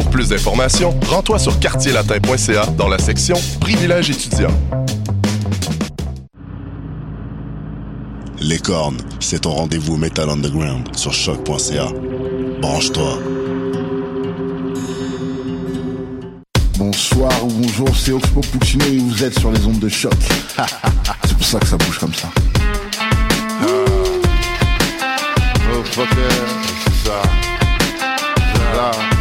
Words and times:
Pour 0.00 0.08
plus 0.08 0.30
d'informations, 0.30 0.98
rends-toi 1.10 1.38
sur 1.38 1.60
quartierlatin.ca 1.60 2.64
dans 2.78 2.88
la 2.88 2.96
section 2.96 3.36
Privilèges 3.60 4.08
étudiants. 4.08 4.48
Les 8.40 8.58
cornes, 8.58 8.96
c'est 9.20 9.40
ton 9.40 9.50
rendez-vous 9.50 9.98
Metal 9.98 10.30
Underground 10.30 10.96
sur 10.96 11.12
choc.ca. 11.12 11.88
Branche-toi. 12.62 13.18
Bonsoir 16.78 17.44
ou 17.44 17.48
bonjour, 17.48 17.94
c'est 17.94 18.12
Oxpo 18.12 18.40
Puccino 18.40 18.86
et 18.86 18.96
vous 18.96 19.22
êtes 19.22 19.38
sur 19.38 19.52
les 19.52 19.66
ondes 19.66 19.80
de 19.80 19.88
choc. 19.90 20.14
c'est 21.24 21.36
pour 21.36 21.46
ça 21.46 21.60
que 21.60 21.66
ça 21.66 21.76
bouge 21.76 21.98
comme 21.98 22.14
ça. 22.14 22.30
Oh, 25.74 25.84
fucker, 25.84 26.08
c'est 26.86 27.08
ça. 27.08 27.22
C'est 28.54 28.76
ça. 28.76 29.19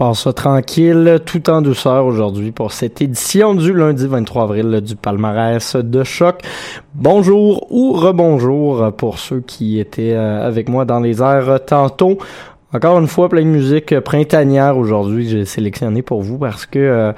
Passe 0.00 0.26
tranquille, 0.34 1.20
tout 1.26 1.50
en 1.50 1.60
douceur 1.60 2.06
aujourd'hui 2.06 2.52
pour 2.52 2.72
cette 2.72 3.02
édition 3.02 3.54
du 3.54 3.74
lundi 3.74 4.06
23 4.06 4.44
avril 4.44 4.80
du 4.80 4.96
palmarès 4.96 5.76
de 5.76 6.04
choc. 6.04 6.40
Bonjour 6.94 7.66
ou 7.70 7.92
rebonjour 7.92 8.94
pour 8.96 9.18
ceux 9.18 9.40
qui 9.40 9.78
étaient 9.78 10.14
euh, 10.14 10.42
avec 10.42 10.70
moi 10.70 10.86
dans 10.86 11.00
les 11.00 11.20
airs 11.20 11.60
tantôt. 11.66 12.16
Encore 12.72 12.98
une 12.98 13.08
fois, 13.08 13.28
plein 13.28 13.42
de 13.42 13.48
musique 13.48 14.00
printanière 14.00 14.78
aujourd'hui 14.78 15.28
j'ai 15.28 15.44
sélectionné 15.44 16.00
pour 16.00 16.22
vous 16.22 16.38
parce 16.38 16.64
que 16.64 16.78
euh, 16.78 17.12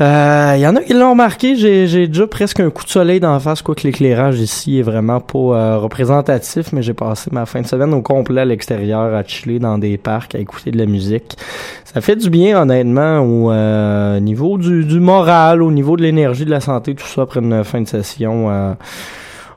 il 0.00 0.06
euh, 0.06 0.56
y 0.56 0.66
en 0.66 0.76
a 0.76 0.80
qui 0.80 0.94
l'ont 0.94 1.10
remarqué, 1.10 1.56
j'ai 1.56 2.06
déjà 2.06 2.26
presque 2.26 2.58
un 2.60 2.70
coup 2.70 2.84
de 2.84 2.88
soleil 2.88 3.20
la 3.20 3.38
face, 3.38 3.60
quoique 3.60 3.82
l'éclairage 3.82 4.40
ici 4.40 4.78
est 4.78 4.82
vraiment 4.82 5.20
pas 5.20 5.38
euh, 5.38 5.76
représentatif, 5.76 6.72
mais 6.72 6.82
j'ai 6.82 6.94
passé 6.94 7.28
ma 7.32 7.44
fin 7.44 7.60
de 7.60 7.66
semaine 7.66 7.92
au 7.92 8.00
complet 8.00 8.40
à 8.40 8.44
l'extérieur, 8.46 9.14
à 9.14 9.22
chiller 9.24 9.58
dans 9.58 9.76
des 9.76 9.98
parcs, 9.98 10.34
à 10.34 10.38
écouter 10.38 10.70
de 10.70 10.78
la 10.78 10.86
musique. 10.86 11.36
Ça 11.84 12.00
fait 12.00 12.16
du 12.16 12.30
bien, 12.30 12.62
honnêtement, 12.62 13.20
au 13.20 13.52
euh, 13.52 14.20
niveau 14.20 14.56
du, 14.56 14.86
du, 14.86 15.00
moral, 15.00 15.62
au 15.62 15.70
niveau 15.70 15.98
de 15.98 16.02
l'énergie, 16.02 16.46
de 16.46 16.50
la 16.50 16.60
santé, 16.60 16.94
tout 16.94 17.06
ça 17.06 17.20
après 17.20 17.40
une 17.40 17.62
fin 17.62 17.82
de 17.82 17.88
session 17.88 18.76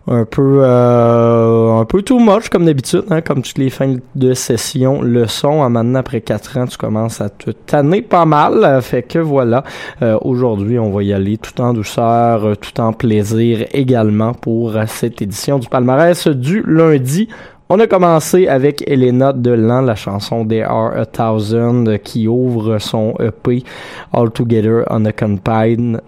un 0.08 0.26
peu 0.26 0.60
euh, 0.62 1.80
un 1.80 1.86
peu 1.86 2.02
too 2.02 2.20
much 2.20 2.50
comme 2.50 2.66
d'habitude, 2.66 3.04
hein, 3.10 3.22
comme 3.22 3.42
toutes 3.42 3.58
les 3.58 3.70
fins 3.70 3.96
de 4.16 4.34
session 4.34 5.02
le 5.02 5.28
sont. 5.28 5.68
Maintenant, 5.70 6.00
après 6.00 6.22
quatre 6.22 6.58
ans, 6.58 6.66
tu 6.66 6.78
commences 6.78 7.22
à 7.22 7.30
te 7.30 7.52
tanner 7.52 8.02
pas 8.02 8.26
mal. 8.26 8.82
Fait 8.82 9.04
que 9.04 9.20
voilà, 9.20 9.64
euh, 10.02 10.18
aujourd'hui, 10.22 10.78
on 10.78 10.92
va 10.92 11.04
y 11.04 11.14
aller 11.14 11.38
tout 11.38 11.60
en 11.62 11.74
douceur, 11.74 12.46
euh, 12.46 12.56
tout 12.56 12.80
en 12.82 12.92
plaisir 12.92 13.66
également 13.72 14.34
pour 14.34 14.76
cette 14.88 15.22
édition 15.22 15.58
du 15.60 15.70
palmarès 15.70 16.28
du 16.28 16.64
lundi. 16.68 17.30
On 17.70 17.80
a 17.80 17.88
commencé 17.88 18.48
avec 18.48 18.84
Elena 18.88 19.32
Delan, 19.32 19.82
la 19.82 19.96
chanson 19.96 20.46
There 20.46 20.66
Are 20.66 20.98
a 20.98 21.06
Thousand, 21.06 21.86
qui 22.04 22.28
ouvre 22.28 22.78
son 22.78 23.16
EP 23.20 23.64
All 24.12 24.30
Together 24.32 24.84
on 24.90 25.06
a 25.06 25.14
Compine 25.14 26.02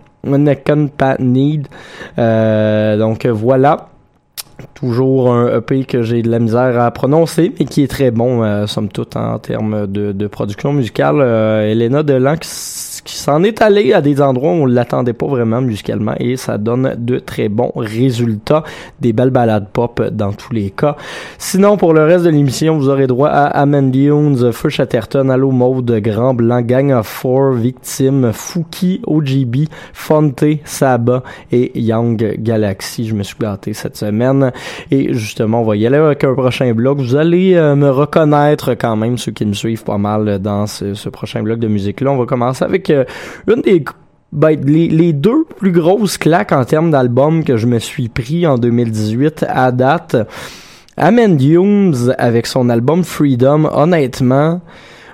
Need. 1.19 1.68
Euh, 2.18 2.98
donc 2.98 3.25
voilà. 3.25 3.89
Toujours 4.74 5.33
un 5.33 5.57
EP 5.57 5.83
que 5.83 6.01
j'ai 6.01 6.22
de 6.22 6.30
la 6.30 6.39
misère 6.39 6.80
à 6.80 6.89
prononcer, 6.92 7.54
mais 7.60 7.66
qui 7.66 7.83
est 7.83 7.88
très 7.88 8.10
bon, 8.10 8.42
euh, 8.42 8.68
somme 8.68 8.88
toute, 8.88 9.18
en 9.18 9.38
termes 9.38 9.86
de, 9.88 10.27
production 10.27 10.72
musicale. 10.72 11.18
Euh, 11.19 11.69
Elena 11.69 12.04
Delan, 12.04 12.38
qui 12.38 12.48
s'en 13.25 13.42
est 13.42 13.63
allé 13.63 13.92
à 13.92 14.01
des 14.01 14.22
endroits 14.22 14.51
où 14.51 14.56
on 14.56 14.66
l'attendait 14.68 15.13
pas 15.13 15.25
vraiment 15.25 15.60
musicalement 15.60 16.13
et 16.19 16.38
ça 16.38 16.60
donne 16.60 16.94
de 16.95 17.18
très 17.18 17.50
bons 17.50 17.72
résultats, 17.75 18.63
des 19.00 19.13
belles 19.13 19.31
balades 19.31 19.68
pop 19.74 20.00
dans 20.12 20.31
tous 20.31 20.54
les 20.54 20.69
cas. 20.69 20.95
Sinon, 21.39 21.75
pour 21.75 21.95
le 21.95 22.04
reste 22.04 22.25
de 22.25 22.30
l'émission, 22.30 22.77
vous 22.77 22.88
aurez 22.88 23.07
droit 23.07 23.30
à 23.30 23.45
Amand 23.45 23.89
Dunes, 23.89 24.51
Feu 24.51 24.69
Chatterton, 24.69 25.31
Allo 25.31 25.50
Mode, 25.50 25.92
Grand 26.01 26.36
Blanc, 26.36 26.62
Gang 26.62 26.92
of 26.92 27.07
Four, 27.07 27.54
Victime, 27.54 28.31
Fouki, 28.31 29.01
OGB, 29.07 29.69
Fonte, 29.92 30.45
Saba 30.63 31.24
et 31.51 31.72
Young 31.80 32.36
Galaxy. 32.38 33.07
Je 33.07 33.16
me 33.16 33.24
suis 33.24 33.38
gâté 33.42 33.74
cette 33.74 33.98
semaine 33.98 34.51
et 34.92 35.13
justement, 35.16 35.62
on 35.62 35.66
va 35.66 35.75
y 35.75 35.88
aller 35.88 35.98
avec 35.98 36.24
un 36.24 36.36
prochain 36.36 36.72
blog. 36.74 37.00
Vous 37.00 37.16
allez 37.16 37.56
euh, 37.56 37.75
me 37.75 37.89
reconnaître 37.89 38.75
quand 38.75 38.95
même, 38.95 39.18
ceux 39.18 39.31
qui 39.31 39.48
me 39.48 39.54
suivent 39.54 39.83
pas 39.83 39.98
mal 39.98 40.38
dans 40.38 40.68
ce, 40.68 40.94
ce 40.94 41.10
prochain 41.10 41.42
blog 41.42 41.57
de 41.57 41.68
musique-là. 41.68 42.12
On 42.12 42.18
va 42.18 42.27
commencer 42.27 42.63
avec 42.63 42.92
une 43.47 43.62
des 43.62 43.83
ben, 44.31 44.59
les, 44.65 45.13
deux 45.13 45.45
plus 45.57 45.71
grosses 45.71 46.17
claques 46.17 46.51
en 46.51 46.65
termes 46.65 46.91
d'albums 46.91 47.44
que 47.44 47.56
je 47.56 47.67
me 47.67 47.79
suis 47.79 48.09
pris 48.09 48.45
en 48.45 48.57
2018 48.57 49.45
à 49.47 49.71
date, 49.71 50.17
Amen 50.97 51.38
Dunes 51.38 52.13
avec 52.17 52.45
son 52.45 52.69
album 52.69 53.06
Freedom, 53.06 53.69
honnêtement, 53.71 54.59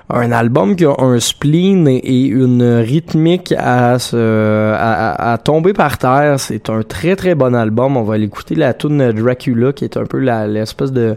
un 0.09 0.31
album 0.31 0.75
qui 0.75 0.85
a 0.85 0.95
un 0.97 1.19
spleen 1.19 1.87
et 1.87 2.25
une 2.25 2.63
rythmique 2.63 3.53
à, 3.57 3.99
se, 3.99 4.73
à, 4.75 5.37
tomber 5.43 5.73
par 5.73 5.97
terre. 5.97 6.39
C'est 6.39 6.69
un 6.69 6.81
très 6.81 7.15
très 7.15 7.35
bon 7.35 7.55
album. 7.55 7.97
On 7.97 8.03
va 8.03 8.17
l'écouter 8.17 8.55
la 8.55 8.73
tune 8.73 9.11
Dracula 9.11 9.71
qui 9.71 9.85
est 9.85 9.97
un 9.97 10.05
peu 10.05 10.17
l'espèce 10.17 10.91
de 10.91 11.15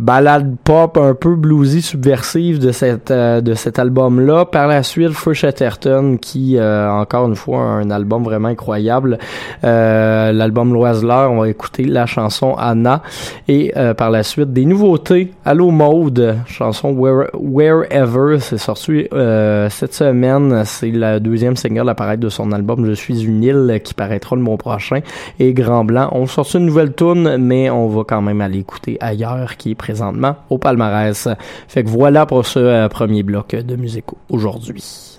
balade 0.00 0.56
pop 0.64 0.96
un 0.96 1.14
peu 1.14 1.36
bluesy 1.36 1.82
subversive 1.82 2.58
de 2.58 2.72
cette 2.72 3.10
euh, 3.10 3.42
de 3.42 3.52
cet 3.52 3.78
album 3.78 4.20
là 4.20 4.46
par 4.46 4.66
la 4.66 4.82
suite 4.82 5.10
Fresh 5.10 5.40
Chatterton 5.40 6.16
qui 6.16 6.56
euh, 6.56 6.90
encore 6.90 7.28
une 7.28 7.36
fois 7.36 7.60
un 7.60 7.90
album 7.90 8.24
vraiment 8.24 8.48
incroyable. 8.48 9.18
Euh, 9.62 10.32
l'album 10.32 10.72
Loiseleur 10.72 11.30
on 11.30 11.40
va 11.40 11.48
écouter 11.48 11.84
la 11.84 12.06
chanson 12.06 12.54
Anna. 12.58 13.02
Et 13.48 13.72
par 13.96 14.10
la 14.10 14.22
suite 14.22 14.52
des 14.52 14.64
nouveautés. 14.64 15.32
Allo 15.44 15.70
Mode 15.70 16.38
chanson 16.46 16.92
Wherever 16.92 18.38
c'est 18.40 18.58
sorti 18.58 19.06
cette 19.10 19.94
semaine. 19.94 20.62
C'est 20.64 20.90
la 20.90 21.20
deuxième 21.20 21.56
single 21.56 21.88
à 21.88 21.94
paraître 21.94 22.22
de 22.22 22.28
son 22.28 22.52
album 22.52 22.86
Je 22.86 22.92
suis 22.92 23.24
une 23.24 23.42
île 23.42 23.80
qui 23.84 23.94
paraîtra 23.94 24.36
le 24.36 24.42
mois 24.42 24.56
prochain. 24.56 25.00
Et 25.38 25.52
Grand 25.52 25.84
Blanc 25.84 26.08
on 26.12 26.26
sorti 26.26 26.58
une 26.58 26.66
nouvelle 26.66 26.94
tune 26.94 27.36
mais 27.38 27.70
on 27.70 27.88
va 27.88 28.04
quand 28.04 28.22
même 28.22 28.40
aller 28.40 28.58
écouter 28.58 28.96
ailleurs 29.00 29.56
qui 29.56 29.72
est 29.72 29.74
au 30.48 30.58
palmarès. 30.58 31.28
Fait 31.68 31.84
que 31.84 31.88
voilà 31.88 32.26
pour 32.26 32.46
ce 32.46 32.58
euh, 32.58 32.88
premier 32.88 33.22
bloc 33.22 33.54
de 33.54 33.76
musique 33.76 34.06
aujourd'hui. 34.28 35.10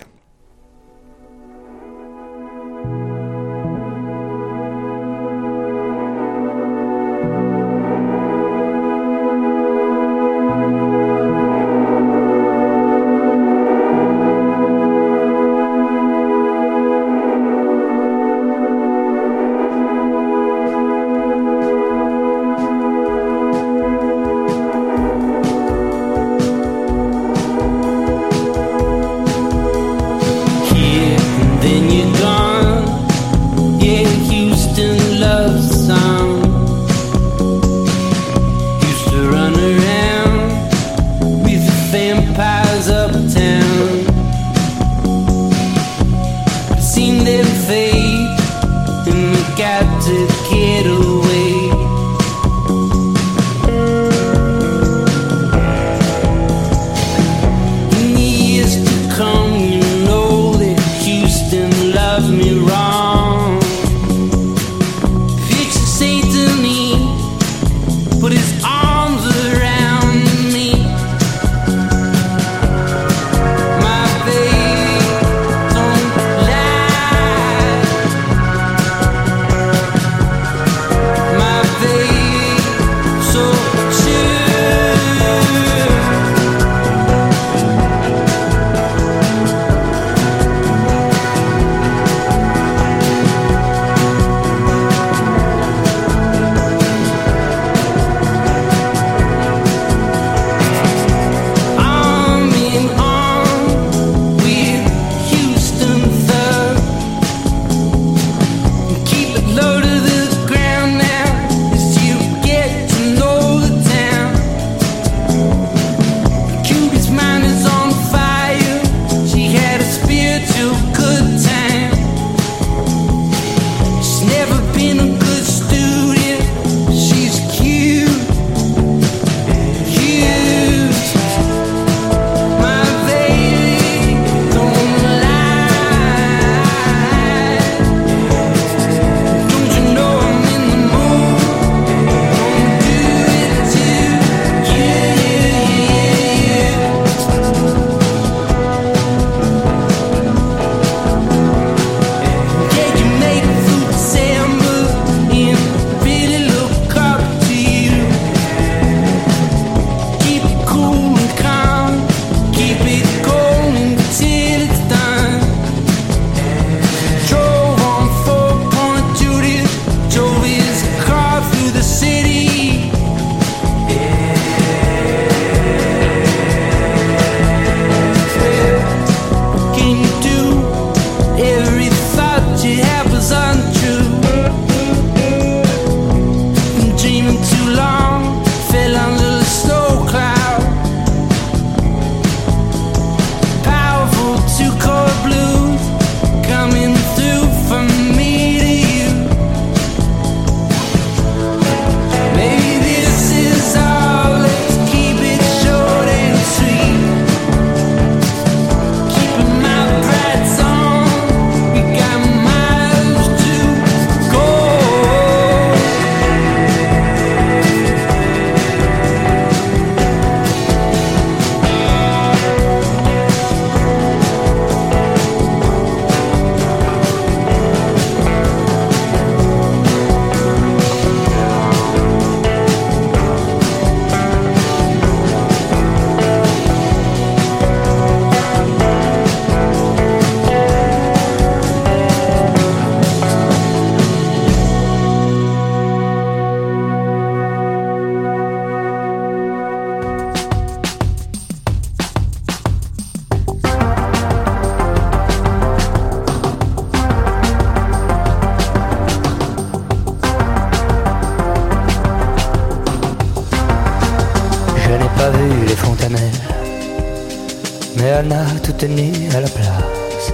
À 268.82 269.40
la 269.40 269.48
place. 269.48 270.32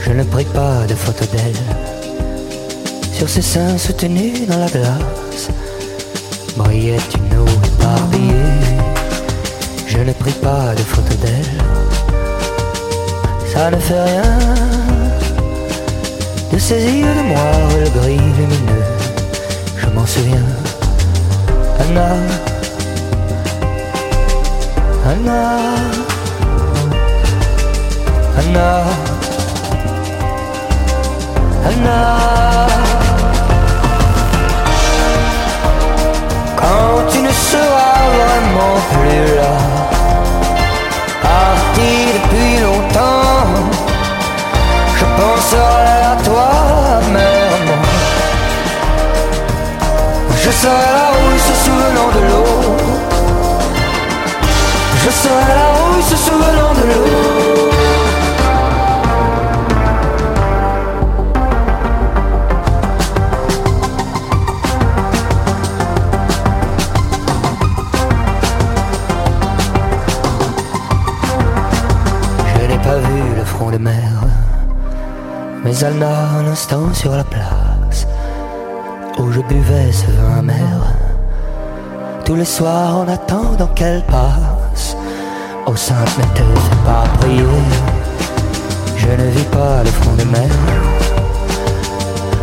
Je 0.00 0.12
ne 0.12 0.24
pris 0.24 0.46
pas 0.46 0.86
de 0.88 0.94
photo 0.94 1.26
d'elle. 1.26 1.60
Sur 3.12 3.28
ses 3.28 3.42
seins 3.42 3.76
soutenus 3.76 4.46
dans 4.48 4.58
la 4.58 4.68
glace, 4.68 5.50
brillait 6.56 6.96
une 7.14 7.38
eau 7.38 7.44
éparpillée. 7.66 8.78
Je 9.86 9.98
ne 9.98 10.12
pris 10.14 10.32
pas 10.32 10.74
de 10.74 10.80
photo 10.80 11.14
d'elle. 11.20 11.62
Ça 13.52 13.70
ne 13.70 13.76
fait 13.76 14.02
rien 14.02 14.22
de 16.50 16.58
ses 16.58 16.80
yeux 16.82 17.14
de 17.14 17.28
moire, 17.28 17.68
le 17.78 17.90
gris 18.00 18.16
lumineux. 18.38 18.86
Je 19.76 19.86
m'en 19.88 20.06
souviens. 20.06 20.48
Anna, 21.78 22.08
Anna, 25.06 26.13
Anna, 28.36 28.84
Anna. 31.68 32.00
Quand 36.56 37.10
tu 37.10 37.18
ne 37.20 37.30
seras 37.30 38.00
vraiment 38.14 38.76
plus 38.92 39.36
là, 39.36 39.54
parti 41.22 41.92
depuis 42.16 42.54
longtemps, 42.60 43.46
je 44.98 45.04
penserai 45.18 45.94
à 46.12 46.16
toi, 46.24 46.50
mère. 47.12 47.44
Je 50.42 50.50
serai 50.50 50.90
là 50.98 51.08
où 51.20 51.38
se 51.38 51.54
souvenant 51.64 52.10
de 52.16 52.20
l'eau. 52.28 52.76
Je 55.02 55.10
serai 55.10 55.54
là 55.60 55.68
où 55.88 56.02
se 56.02 56.16
souvenant 56.16 56.74
de 56.74 56.84
l'eau. 56.92 57.23
Mer, 73.78 74.10
mais 75.64 75.76
elle 75.78 75.98
n'a 75.98 76.28
un 76.38 76.46
instant 76.46 76.92
sur 76.92 77.14
la 77.16 77.24
place 77.24 78.06
où 79.18 79.30
je 79.32 79.40
buvais 79.40 79.92
ce 79.92 80.06
vin 80.10 80.38
amer. 80.38 80.80
Tous 82.24 82.34
les 82.34 82.44
soirs 82.44 82.98
en 82.98 83.08
attendant 83.08 83.66
qu'elle 83.68 84.02
passe, 84.04 84.96
Ô 85.66 85.76
sainte 85.76 86.18
ne 86.18 86.24
te 86.34 86.42
fais 86.42 86.76
pas 86.84 87.04
prier. 87.18 87.44
Je 88.96 89.08
ne 89.08 89.30
vis 89.30 89.44
pas 89.44 89.82
le 89.82 89.90
front 89.90 90.14
de 90.14 90.24
mer, 90.24 90.50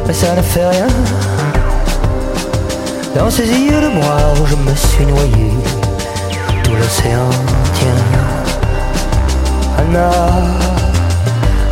mais 0.08 0.14
ça 0.14 0.36
ne 0.36 0.42
fait 0.42 0.68
rien. 0.68 0.88
Dans 3.16 3.30
ces 3.30 3.48
yeux 3.48 3.82
de 3.82 3.90
moi 4.00 4.18
où 4.42 4.46
je 4.46 4.56
me 4.56 4.76
suis 4.76 5.06
noyé, 5.06 5.52
tout 6.64 6.76
l'océan 6.76 7.30
tient. 7.74 8.32
Anna, 9.80 10.10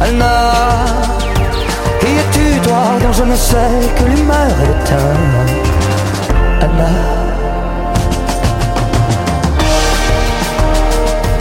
Anna, 0.01 0.85
qui 1.99 2.07
es-tu 2.07 2.59
toi 2.61 2.83
dont 3.01 3.11
je 3.11 3.23
ne 3.23 3.35
sais 3.35 3.71
que 3.97 4.03
l'humeur 4.05 4.51
est 4.63 4.67
le 4.67 4.83
teint 4.85 5.19
Anna 6.61 6.91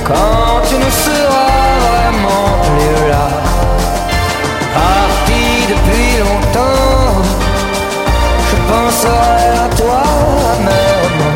Quand 0.04 0.60
tu 0.68 0.74
ne 0.74 0.90
seras 0.90 1.68
vraiment 1.86 2.48
plus 2.64 3.08
là 3.12 3.28
Parti 4.74 5.44
depuis 5.72 6.10
longtemps 6.18 7.22
Je 8.50 8.56
penserai 8.70 9.46
à 9.64 9.68
toi 9.76 10.02
amèrement 10.54 11.34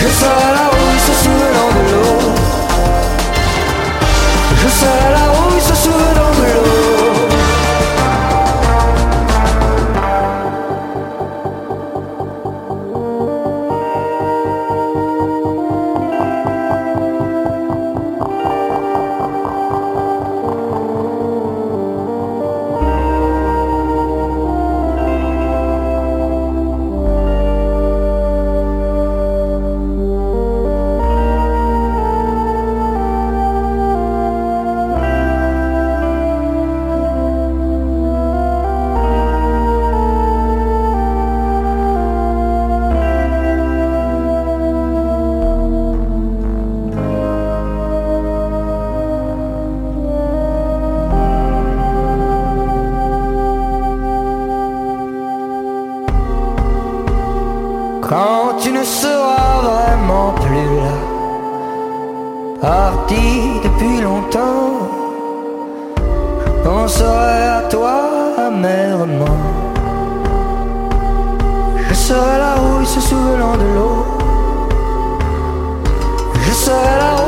Je 0.00 0.08
serai 0.08 0.48
là 0.56 0.66
où 0.72 0.98
se 1.06 1.12
souvenant 1.22 1.53
Je 4.74 4.80
serai 4.80 5.33
Je 71.94 71.98
serai 72.00 72.38
là 72.38 72.56
où 72.60 72.84
se 72.84 73.00
souvenant 73.00 73.56
de 73.56 73.68
l'eau. 73.76 74.04
Je 76.44 76.52
serai 76.52 76.96
là 76.98 77.14
où 77.22 77.23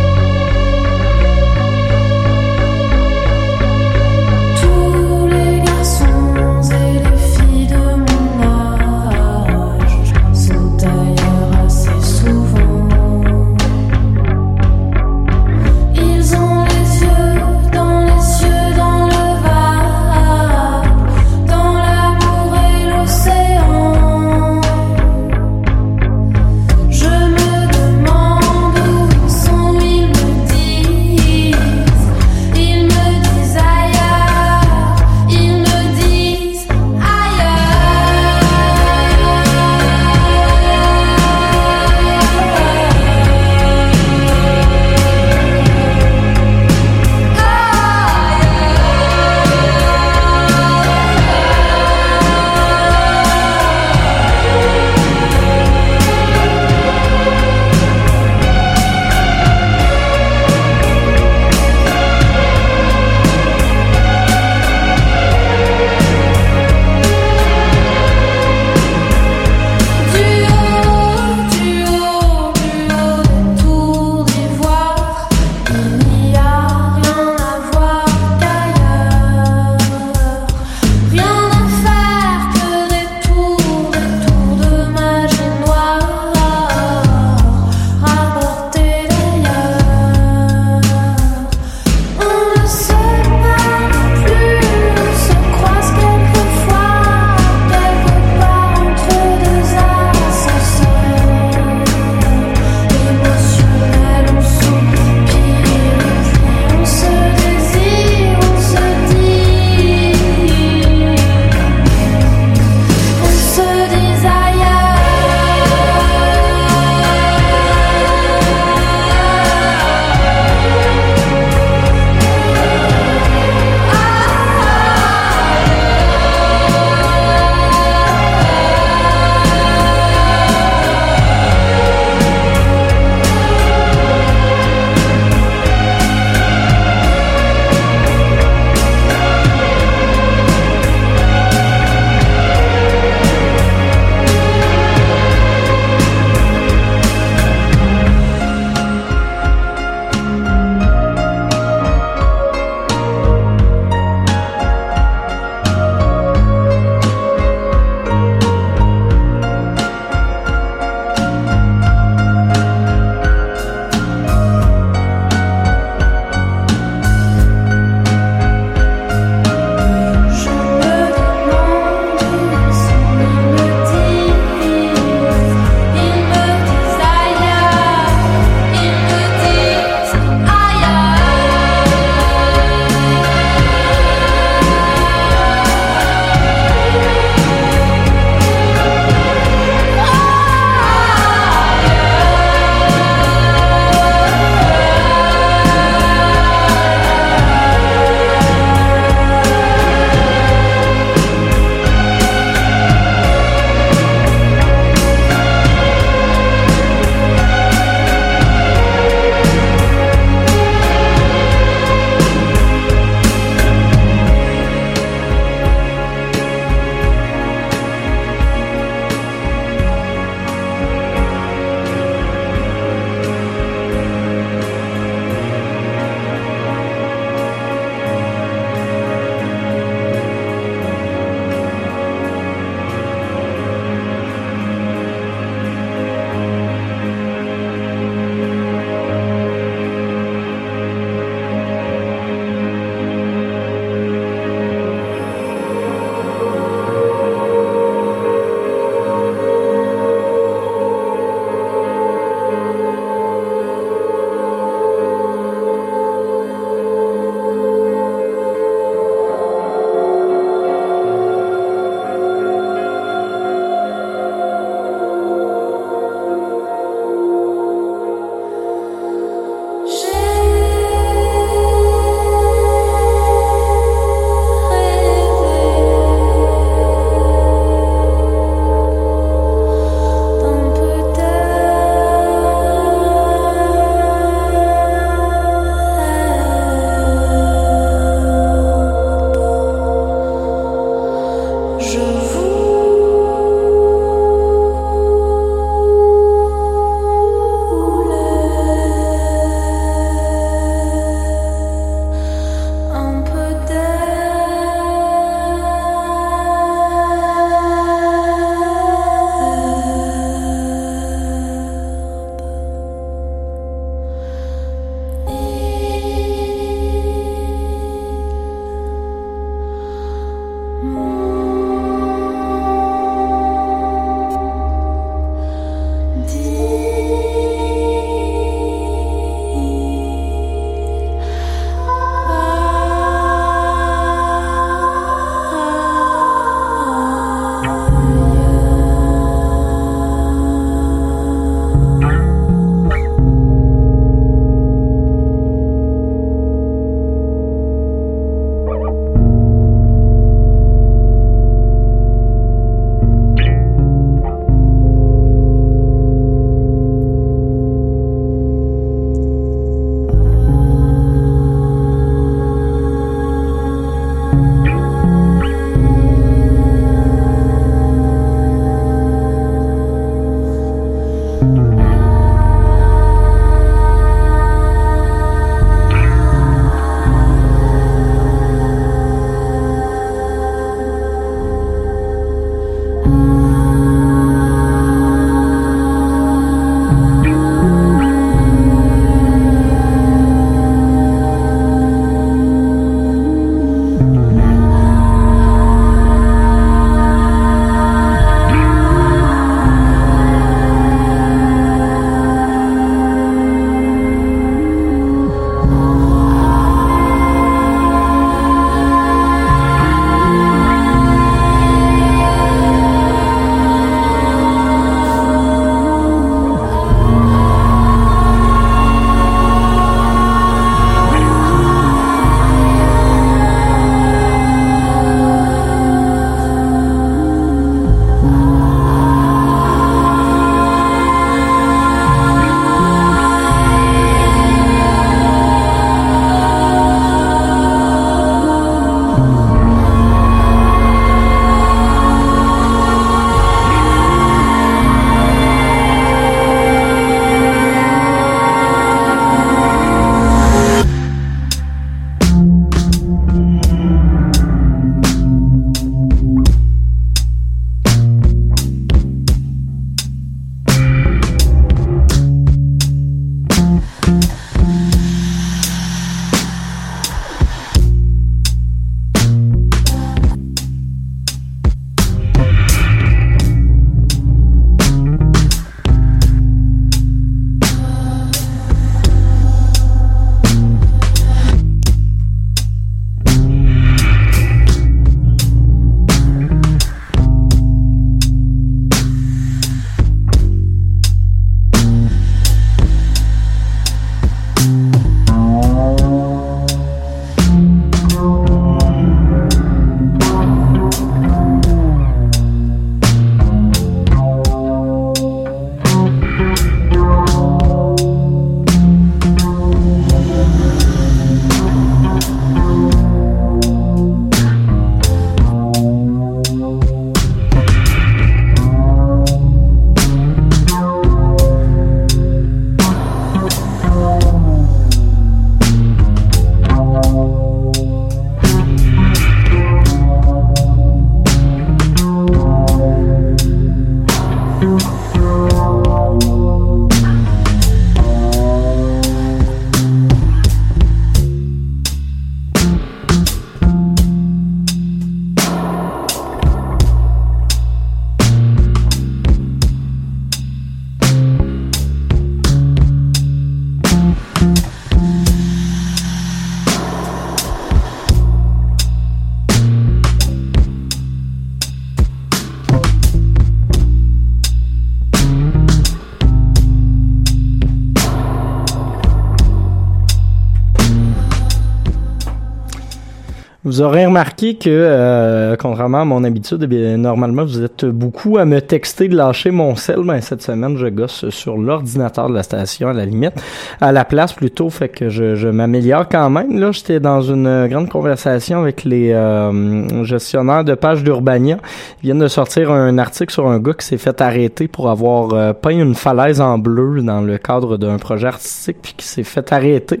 Vous 573.78 573.84
aurez 573.84 574.06
remarqué 574.06 574.56
que, 574.56 574.68
euh, 574.68 575.54
contrairement 575.56 576.00
à 576.00 576.04
mon 576.04 576.24
habitude, 576.24 576.62
eh 576.64 576.66
bien, 576.66 576.96
normalement, 576.96 577.44
vous 577.44 577.62
êtes 577.62 577.84
beaucoup 577.84 578.36
à 578.36 578.44
me 578.44 578.60
texter 578.60 579.06
de 579.06 579.14
lâcher 579.14 579.52
mon 579.52 579.76
sel. 579.76 580.00
Ben, 580.04 580.20
cette 580.20 580.42
semaine, 580.42 580.76
je 580.76 580.88
gosse 580.88 581.28
sur 581.28 581.56
l'ordinateur 581.56 582.28
de 582.28 582.34
la 582.34 582.42
station, 582.42 582.88
à 582.88 582.92
la 582.92 583.06
limite. 583.06 583.34
À 583.80 583.92
la 583.92 584.04
place, 584.04 584.32
plutôt, 584.32 584.68
fait 584.68 584.88
que 584.88 585.08
je, 585.10 585.36
je 585.36 585.46
m'améliore 585.46 586.08
quand 586.08 586.28
même. 586.28 586.58
Là, 586.58 586.72
j'étais 586.72 586.98
dans 586.98 587.22
une 587.22 587.68
grande 587.68 587.88
conversation 587.88 588.62
avec 588.62 588.82
les 588.82 589.12
euh, 589.12 590.02
gestionnaires 590.02 590.64
de 590.64 590.74
pages 590.74 591.04
d'Urbania. 591.04 591.58
Ils 592.02 592.06
viennent 592.06 592.18
de 592.18 592.26
sortir 592.26 592.72
un 592.72 592.98
article 592.98 593.32
sur 593.32 593.46
un 593.46 593.60
gars 593.60 593.74
qui 593.74 593.86
s'est 593.86 593.96
fait 593.96 594.20
arrêter 594.20 594.66
pour 594.66 594.90
avoir 594.90 595.32
euh, 595.34 595.52
peint 595.52 595.70
une 595.70 595.94
falaise 595.94 596.40
en 596.40 596.58
bleu 596.58 597.00
dans 597.00 597.20
le 597.20 597.38
cadre 597.38 597.76
d'un 597.76 597.98
projet 597.98 598.26
artistique, 598.26 598.78
puis 598.82 598.94
qui 598.96 599.06
s'est 599.06 599.22
fait 599.22 599.52
arrêter. 599.52 600.00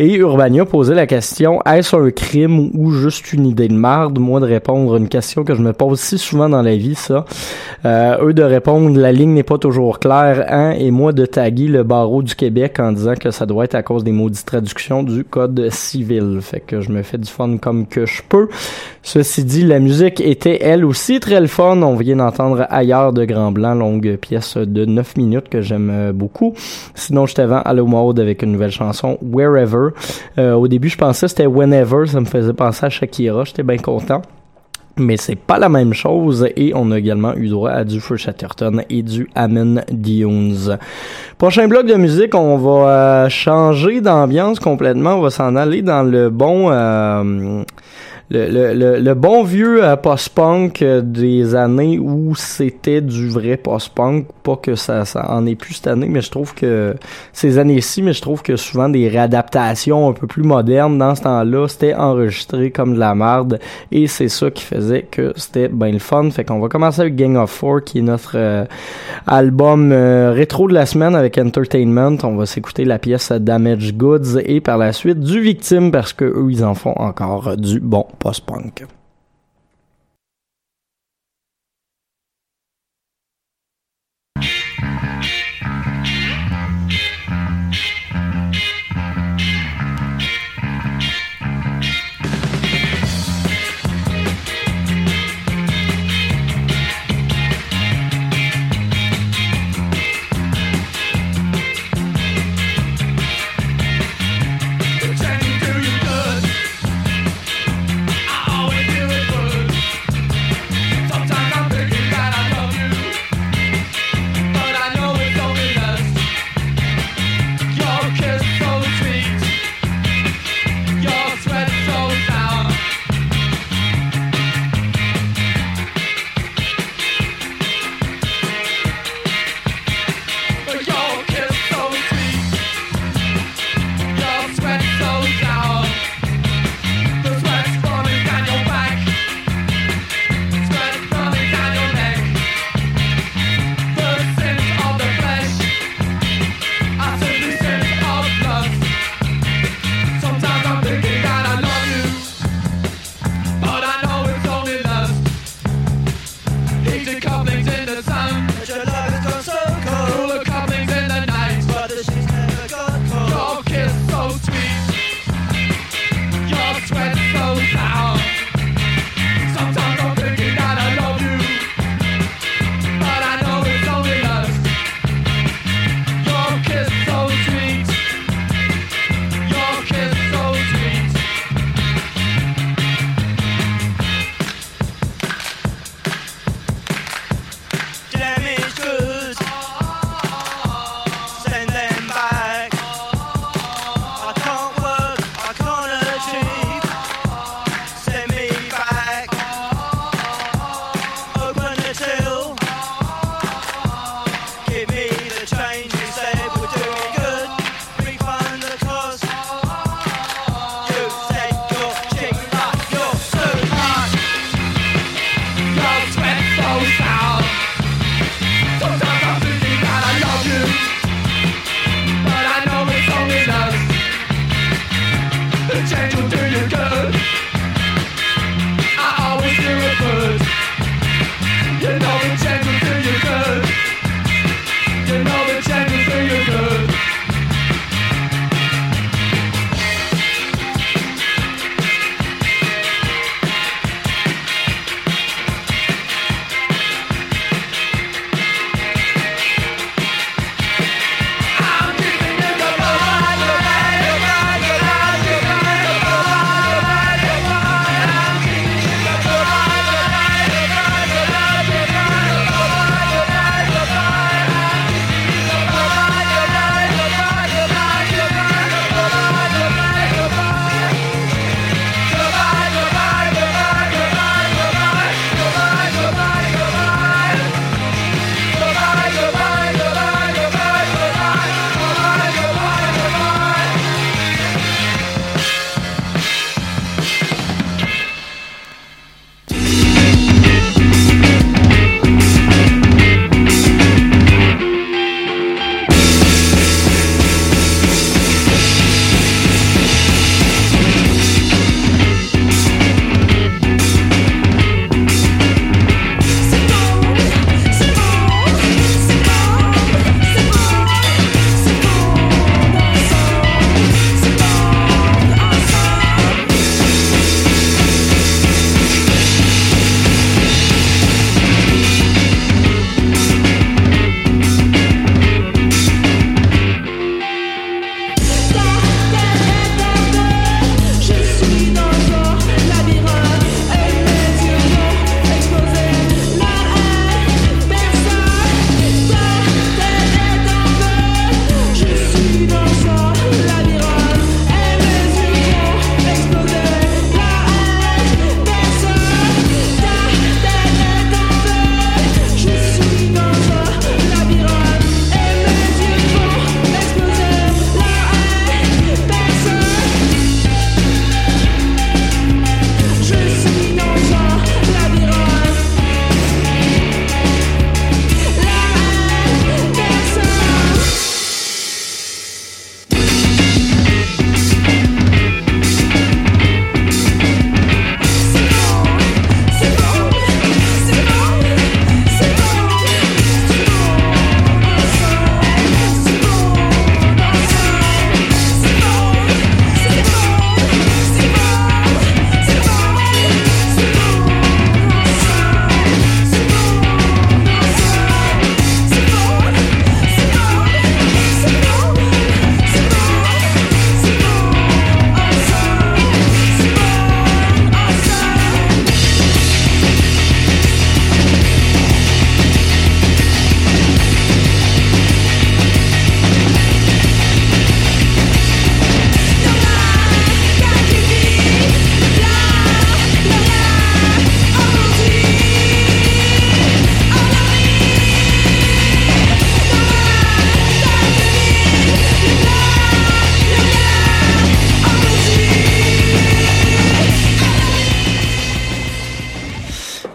Et 0.00 0.12
Urbania 0.16 0.64
posait 0.64 0.96
la 0.96 1.06
question, 1.06 1.60
est-ce 1.62 1.94
un 1.94 2.10
crime 2.10 2.72
ou 2.74 2.90
juste 2.90 3.11
une 3.20 3.46
idée 3.46 3.68
de 3.68 3.74
marde, 3.74 4.18
moi 4.18 4.40
de 4.40 4.46
répondre 4.46 4.94
à 4.94 4.98
une 4.98 5.08
question 5.08 5.44
que 5.44 5.54
je 5.54 5.62
me 5.62 5.72
pose 5.72 6.00
si 6.00 6.18
souvent 6.18 6.48
dans 6.48 6.62
la 6.62 6.76
vie, 6.76 6.94
ça. 6.94 7.24
Euh, 7.84 8.26
eux 8.26 8.32
de 8.32 8.42
répondre 8.42 8.98
la 8.98 9.12
ligne 9.12 9.32
n'est 9.34 9.42
pas 9.42 9.58
toujours 9.58 9.98
claire, 9.98 10.46
hein, 10.48 10.72
et 10.78 10.90
moi 10.90 11.12
de 11.12 11.26
taguer 11.26 11.68
le 11.68 11.82
barreau 11.82 12.22
du 12.22 12.34
Québec 12.34 12.78
en 12.78 12.92
disant 12.92 13.14
que 13.14 13.30
ça 13.30 13.46
doit 13.46 13.64
être 13.64 13.74
à 13.74 13.82
cause 13.82 14.04
des 14.04 14.12
maudites 14.12 14.46
traductions 14.46 15.02
du 15.02 15.24
code 15.24 15.68
civil. 15.70 16.38
Fait 16.40 16.60
que 16.60 16.80
je 16.80 16.90
me 16.90 17.02
fais 17.02 17.18
du 17.18 17.28
fun 17.28 17.56
comme 17.58 17.86
que 17.86 18.06
je 18.06 18.22
peux. 18.28 18.48
Ceci 19.02 19.44
dit, 19.44 19.64
la 19.64 19.80
musique 19.80 20.20
était 20.20 20.58
elle 20.62 20.84
aussi 20.84 21.18
très 21.18 21.40
le 21.40 21.48
fun. 21.48 21.82
On 21.82 21.96
vient 21.96 22.16
d'entendre 22.16 22.66
ailleurs 22.70 23.12
de 23.12 23.24
Grand 23.24 23.50
Blanc, 23.50 23.74
longue 23.74 24.16
pièce 24.16 24.56
de 24.56 24.84
9 24.84 25.16
minutes 25.16 25.48
que 25.48 25.60
j'aime 25.60 25.90
euh, 25.92 26.12
beaucoup. 26.12 26.54
Sinon, 26.94 27.26
j'étais 27.26 27.42
avant 27.42 27.62
Hello 27.64 27.86
Mode 27.86 28.20
avec 28.20 28.42
une 28.42 28.52
nouvelle 28.52 28.70
chanson, 28.70 29.18
Wherever. 29.22 29.88
Euh, 30.38 30.54
au 30.54 30.68
début, 30.68 30.88
je 30.88 30.98
pensais 30.98 31.28
c'était 31.28 31.46
Whenever, 31.46 32.06
ça 32.06 32.20
me 32.20 32.26
faisait 32.26 32.52
penser 32.52 32.86
à 32.86 32.90
J'étais 33.44 33.62
bien 33.62 33.78
content. 33.78 34.22
Mais 34.98 35.16
c'est 35.16 35.36
pas 35.36 35.58
la 35.58 35.70
même 35.70 35.94
chose 35.94 36.46
et 36.54 36.72
on 36.74 36.90
a 36.90 36.98
également 36.98 37.34
eu 37.34 37.48
droit 37.48 37.70
à 37.70 37.84
du 37.84 37.98
Fur 37.98 38.18
Chatterton 38.18 38.82
et 38.90 39.02
du 39.02 39.26
Amen 39.34 39.82
Dunes. 39.90 40.76
Prochain 41.38 41.66
bloc 41.66 41.86
de 41.86 41.94
musique, 41.94 42.34
on 42.34 42.58
va 42.58 42.88
euh, 43.24 43.28
changer 43.30 44.02
d'ambiance 44.02 44.60
complètement. 44.60 45.14
On 45.14 45.22
va 45.22 45.30
s'en 45.30 45.56
aller 45.56 45.80
dans 45.80 46.02
le 46.02 46.28
bon 46.28 46.70
euh, 46.70 47.62
le, 48.32 48.72
le, 48.74 48.98
le, 48.98 49.14
bon 49.14 49.42
vieux 49.42 49.84
euh, 49.84 49.96
post-punk 49.96 50.80
euh, 50.80 51.02
des 51.02 51.54
années 51.54 51.98
où 51.98 52.34
c'était 52.34 53.02
du 53.02 53.28
vrai 53.28 53.58
post-punk. 53.58 54.26
Pas 54.42 54.56
que 54.56 54.74
ça, 54.74 55.04
ça 55.04 55.30
en 55.30 55.46
est 55.46 55.54
plus 55.54 55.74
cette 55.74 55.88
année, 55.88 56.08
mais 56.08 56.22
je 56.22 56.30
trouve 56.30 56.54
que 56.54 56.96
ces 57.32 57.58
années-ci, 57.58 58.02
mais 58.02 58.12
je 58.12 58.22
trouve 58.22 58.42
que 58.42 58.56
souvent 58.56 58.88
des 58.88 59.08
réadaptations 59.08 60.08
un 60.08 60.12
peu 60.12 60.26
plus 60.26 60.42
modernes 60.42 60.98
dans 60.98 61.14
ce 61.14 61.22
temps-là, 61.22 61.68
c'était 61.68 61.94
enregistré 61.94 62.70
comme 62.70 62.94
de 62.94 62.98
la 62.98 63.14
merde. 63.14 63.60
Et 63.90 64.06
c'est 64.06 64.28
ça 64.28 64.50
qui 64.50 64.64
faisait 64.64 65.02
que 65.02 65.32
c'était 65.36 65.68
bien 65.68 65.92
le 65.92 65.98
fun. 65.98 66.30
Fait 66.30 66.44
qu'on 66.44 66.58
va 66.58 66.68
commencer 66.68 67.02
avec 67.02 67.16
Gang 67.16 67.36
of 67.36 67.50
Four, 67.50 67.84
qui 67.84 67.98
est 67.98 68.02
notre 68.02 68.32
euh, 68.36 68.64
album 69.26 69.92
rétro 69.92 70.68
de 70.68 70.74
la 70.74 70.86
semaine 70.86 71.14
avec 71.14 71.36
Entertainment. 71.36 72.16
On 72.22 72.36
va 72.36 72.46
s'écouter 72.46 72.84
la 72.84 72.98
pièce 72.98 73.30
Damage 73.30 73.94
Goods 73.94 74.38
et 74.44 74.60
par 74.60 74.78
la 74.78 74.92
suite 74.92 75.20
du 75.20 75.40
Victime 75.40 75.92
parce 75.92 76.14
que 76.14 76.24
eux, 76.24 76.48
ils 76.50 76.64
en 76.64 76.74
font 76.74 76.94
encore 76.96 77.56
du 77.56 77.78
bon 77.78 78.06
post-punk. 78.22 78.82
Always 78.82 79.01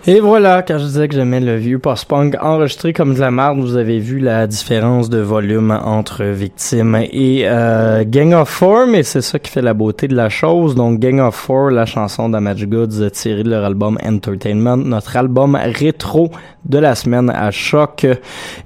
Et 0.10 0.22
voilà, 0.22 0.62
quand 0.62 0.78
je 0.78 0.86
disais 0.86 1.10
que 1.10 1.16
j'aimais 1.16 1.42
le 1.42 1.58
vieux 1.58 1.80
post-punk 1.80 2.38
enregistré 2.42 2.94
comme 2.94 3.14
de 3.14 3.20
la 3.20 3.30
merde, 3.30 3.60
vous 3.60 3.76
avez 3.76 4.00
vu 4.00 4.20
la 4.20 4.48
différence 4.48 5.10
de 5.10 5.18
volume 5.18 5.78
entre 5.84 6.24
Victime 6.24 6.96
et 7.12 7.42
euh, 7.44 8.06
Gang 8.08 8.32
of 8.32 8.48
Four, 8.48 8.88
mais 8.88 9.04
c'est 9.04 9.20
ça 9.20 9.38
qui 9.38 9.52
fait 9.52 9.62
la 9.62 9.74
beauté 9.74 10.08
de 10.08 10.16
la 10.16 10.30
chose. 10.30 10.76
Donc 10.76 11.00
Gang 11.00 11.20
of 11.20 11.36
Four, 11.36 11.72
la 11.72 11.86
chanson 11.86 12.30
d'Amage 12.30 12.66
Goods 12.68 13.10
tirée 13.12 13.44
de 13.44 13.50
leur 13.50 13.66
album 13.66 13.98
Entertainment, 14.02 14.78
notre 14.78 15.18
album 15.18 15.56
rétro 15.58 16.32
de 16.64 16.78
la 16.78 16.96
semaine 16.96 17.30
à 17.30 17.52
choc. 17.52 18.08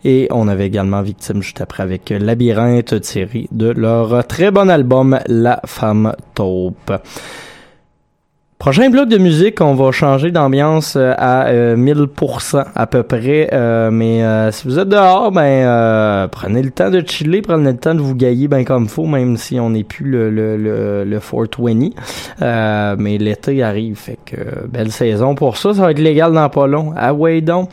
Et 0.05 0.27
on 0.29 0.47
avait 0.47 0.67
également 0.67 1.01
Victime 1.01 1.41
juste 1.41 1.59
après 1.59 1.81
avec 1.81 2.11
Labyrinthe 2.11 3.01
tiré 3.01 3.47
de 3.51 3.71
leur 3.71 4.27
très 4.27 4.51
bon 4.51 4.69
album 4.69 5.17
La 5.25 5.59
Femme 5.65 6.13
Taupe. 6.35 6.93
Prochain 8.62 8.91
bloc 8.91 9.09
de 9.09 9.18
musique, 9.18 9.59
on 9.59 9.74
va 9.74 9.91
changer 9.91 10.30
d'ambiance 10.30 10.95
euh, 10.95 11.16
à 11.18 11.47
euh, 11.47 11.76
1000% 11.76 12.64
à 12.76 12.86
peu 12.86 13.01
près. 13.01 13.49
Euh, 13.51 13.89
mais 13.89 14.24
euh, 14.24 14.51
si 14.51 14.68
vous 14.68 14.78
êtes 14.78 14.88
dehors, 14.88 15.32
ben 15.32 15.41
euh, 15.41 16.28
prenez 16.28 16.62
le 16.62 16.70
temps 16.70 16.91
de 16.91 17.01
chiller, 17.03 17.41
prenez 17.41 17.72
le 17.72 17.78
temps 17.78 17.95
de 17.95 18.01
vous 18.01 18.14
gailler 18.14 18.47
bien 18.47 18.64
comme 18.64 18.88
faut, 18.88 19.07
même 19.07 19.36
si 19.36 19.59
on 19.59 19.72
n'est 19.72 19.84
plus 19.84 20.05
le, 20.05 20.30
le, 20.30 20.57
le, 20.57 21.03
le 21.05 21.20
420. 21.20 22.97
mais 22.99 23.18
l'été 23.18 23.64
arrive, 23.64 23.95
fait 23.95 24.20
que 24.24 24.68
belle 24.68 24.91
saison 24.91 25.34
pour 25.34 25.57
ça. 25.57 25.74
Ça 25.74 25.82
va 25.82 25.89
être 25.89 25.97
légal 25.97 26.32
dans 26.32 26.49
pas 26.49 26.68
long. 26.68 26.93
Ah 26.95 27.16
ouais 27.16 27.41
donc. 27.41 27.72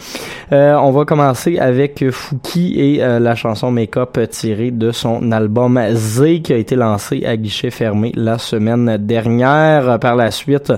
on 0.51 0.91
va 0.91 1.05
commencer 1.05 1.59
avec 1.59 2.03
Fouki 2.11 2.81
et 2.81 2.97
la 2.97 3.35
chanson 3.35 3.71
Make 3.71 3.99
Up 3.99 4.19
tirée 4.31 4.71
de 4.71 4.91
son 4.91 5.33
album 5.33 5.79
Z 5.93 6.41
qui 6.43 6.55
a 6.55 6.57
été 6.57 6.77
lancé 6.77 7.27
à 7.27 7.37
guichet 7.37 7.69
fermé 7.69 8.11
la 8.17 8.39
semaine 8.39 8.97
dernière. 8.97 9.99
Par 9.99 10.17
la 10.17 10.31
suite, 10.31 10.73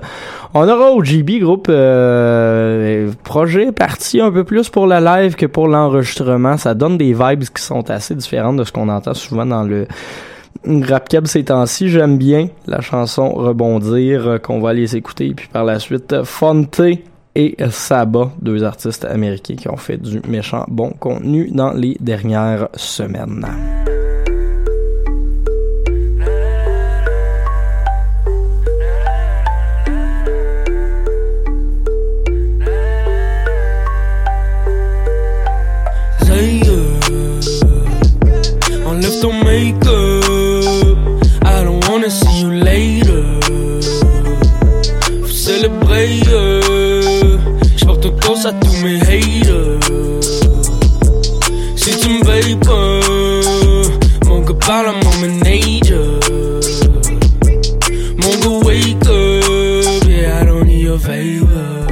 on 0.55 0.69
aura 0.69 0.91
au 0.91 1.03
GB 1.03 1.39
groupe 1.39 1.69
euh, 1.69 3.11
projet 3.23 3.73
parti 3.73 4.21
un 4.21 4.31
peu 4.31 4.45
plus 4.45 4.69
pour 4.69 4.87
la 4.87 5.01
live 5.01 5.35
que 5.37 5.47
pour 5.47 5.69
l'enregistrement. 5.69 6.57
Ça 6.57 6.75
donne 6.75 6.99
des 6.99 7.13
vibes 7.13 7.45
qui 7.45 7.63
sont 7.63 7.89
assez 7.91 8.15
différentes 8.15 8.57
de 8.57 8.65
ce 8.65 8.73
qu'on 8.73 8.89
entend 8.89 9.15
souvent 9.15 9.47
dans 9.47 9.63
le 9.63 9.87
rap 10.67 11.09
cab 11.09 11.27
ces 11.27 11.45
temps-ci. 11.45 11.89
J'aime 11.89 12.19
bien 12.19 12.49
la 12.67 12.81
chanson 12.81 13.31
Rebondir 13.31 14.27
euh, 14.27 14.39
qu'on 14.39 14.61
va 14.61 14.71
aller 14.71 14.97
écouter. 14.97 15.33
Puis 15.35 15.49
par 15.49 15.65
la 15.65 15.79
suite, 15.79 16.25
Fonte 16.25 16.81
et 17.37 17.57
Saba, 17.71 18.33
deux 18.41 18.65
artistes 18.65 19.05
américains 19.05 19.55
qui 19.55 19.69
ont 19.69 19.77
fait 19.77 19.99
du 19.99 20.21
méchant 20.29 20.65
bon 20.69 20.91
contenu 20.91 21.49
dans 21.53 21.73
les 21.73 21.97
dernières 22.01 22.69
semaines. 22.75 23.47
Enlève 38.87 39.21
ton 39.21 39.33
make-up 39.45 40.97
I 41.45 41.65
don't 41.65 41.87
wanna 41.87 42.09
see 42.09 42.41
you 42.41 42.51
later. 42.51 43.25
Faut 45.21 45.29
célébrer. 45.29 46.21
J'porte 47.77 48.09
cause 48.25 48.47
à 48.47 48.53
tous 48.53 48.75
mes 48.83 49.01
haters. 49.03 49.81
Si 51.77 51.91
tu 51.99 52.09
me 52.09 52.25
pas 52.65 54.27
Mon 54.27 54.41
gars 54.41 54.55
parle 54.67 54.87
à 54.87 54.93
mon 54.93 55.15
manager. 55.21 56.21
Mon 58.17 58.35
gars 58.41 58.67
wake 58.67 59.07
up 59.07 60.09
Yeah, 60.09 60.41
I 60.41 60.47
don't 60.47 60.65
need 60.65 60.85
your 60.85 60.99
favor. 60.99 61.87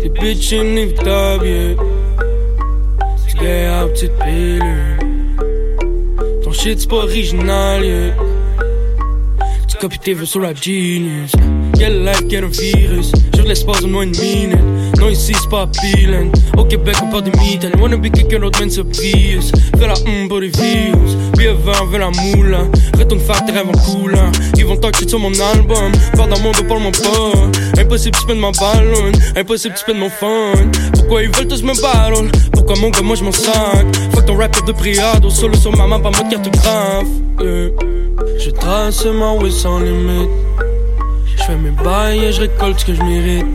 T'es 0.00 0.08
bitch 0.08 0.52
inévitable, 0.52 1.46
yeah 1.46 1.91
À 3.82 3.86
petite 3.86 4.12
pilule. 4.18 4.96
Ton 6.44 6.52
shit 6.52 6.78
c'est 6.78 6.88
pas 6.88 6.98
original, 6.98 7.84
yeah. 7.84 8.14
Tu 9.66 9.76
copies 9.76 9.98
tes 9.98 10.14
vœux 10.14 10.24
sur 10.24 10.38
la 10.38 10.54
genius. 10.54 11.32
Quelle 11.76 12.04
life, 12.04 12.22
quel 12.30 12.44
virus. 12.46 13.10
Jure 13.34 13.44
l'espace 13.44 13.80
de 13.80 13.88
moins 13.88 14.04
une 14.04 14.16
minute 14.16 14.60
Non 15.00 15.08
ici 15.08 15.32
c'est 15.34 15.50
pas 15.50 15.62
appealing. 15.62 16.30
Au 16.56 16.64
Québec 16.64 16.94
on 17.02 17.10
parle 17.10 17.24
de 17.24 17.36
mitaine 17.36 17.72
Wanna 17.80 17.96
be 17.96 18.08
quelqu'un 18.12 18.38
d'autre 18.38 18.60
mais 18.62 18.70
c'est 18.70 18.84
Prius 18.84 19.50
Fais 19.76 19.88
la 19.88 19.94
hum 19.94 20.28
pour 20.28 20.38
les 20.38 20.50
views. 20.50 21.32
Billet 21.36 21.52
20, 21.52 21.72
veux 21.90 21.98
la 21.98 22.10
moule 22.10 22.56
Retourne 22.96 23.20
faire 23.20 23.44
tes 23.44 23.50
rêves 23.50 23.66
en 23.66 23.72
coulant. 23.72 24.30
Ils 24.56 24.64
vont 24.64 24.78
shit 24.96 25.08
sur 25.08 25.18
mon 25.18 25.32
album. 25.40 25.90
Parle 26.16 26.30
dans 26.30 26.38
mon 26.38 26.52
dos, 26.52 26.62
parle-moi 26.68 26.92
pas. 26.92 27.80
Impossible 27.80 28.16
tu 28.16 28.22
spends 28.22 28.36
ma 28.36 28.52
ballon. 28.52 29.10
Impossible 29.34 29.74
tu 29.74 29.80
spends 29.80 29.98
mon 29.98 30.08
fun. 30.08 30.70
Pourquoi 30.92 31.24
ils 31.24 31.30
veulent 31.30 31.48
tous 31.48 31.64
me 31.64 31.74
battle 31.82 32.30
Mon 32.80 32.88
gars 32.90 33.02
moi 33.02 33.16
je 33.16 33.24
m'en 33.24 33.32
sac? 33.32 33.86
Fuck 34.12 34.26
ton 34.26 34.36
rap 34.36 34.66
de 34.66 34.72
priado 34.72 35.30
Solo 35.30 35.54
sur 35.54 35.76
ma 35.76 35.86
main 35.86 36.00
pas 36.00 36.10
mode 36.10 36.30
cartographe 36.30 37.06
yeah. 37.40 37.70
Je 38.38 38.50
trace 38.50 39.04
ma 39.04 39.34
way 39.34 39.50
sans 39.50 39.78
limite. 39.78 40.30
Je 41.36 41.42
fais 41.44 41.56
mes 41.56 41.70
bails 41.70 42.24
et 42.24 42.32
je 42.32 42.40
récolte 42.40 42.80
ce 42.80 42.86
que 42.86 42.94
je 42.94 43.02
mérite. 43.02 43.46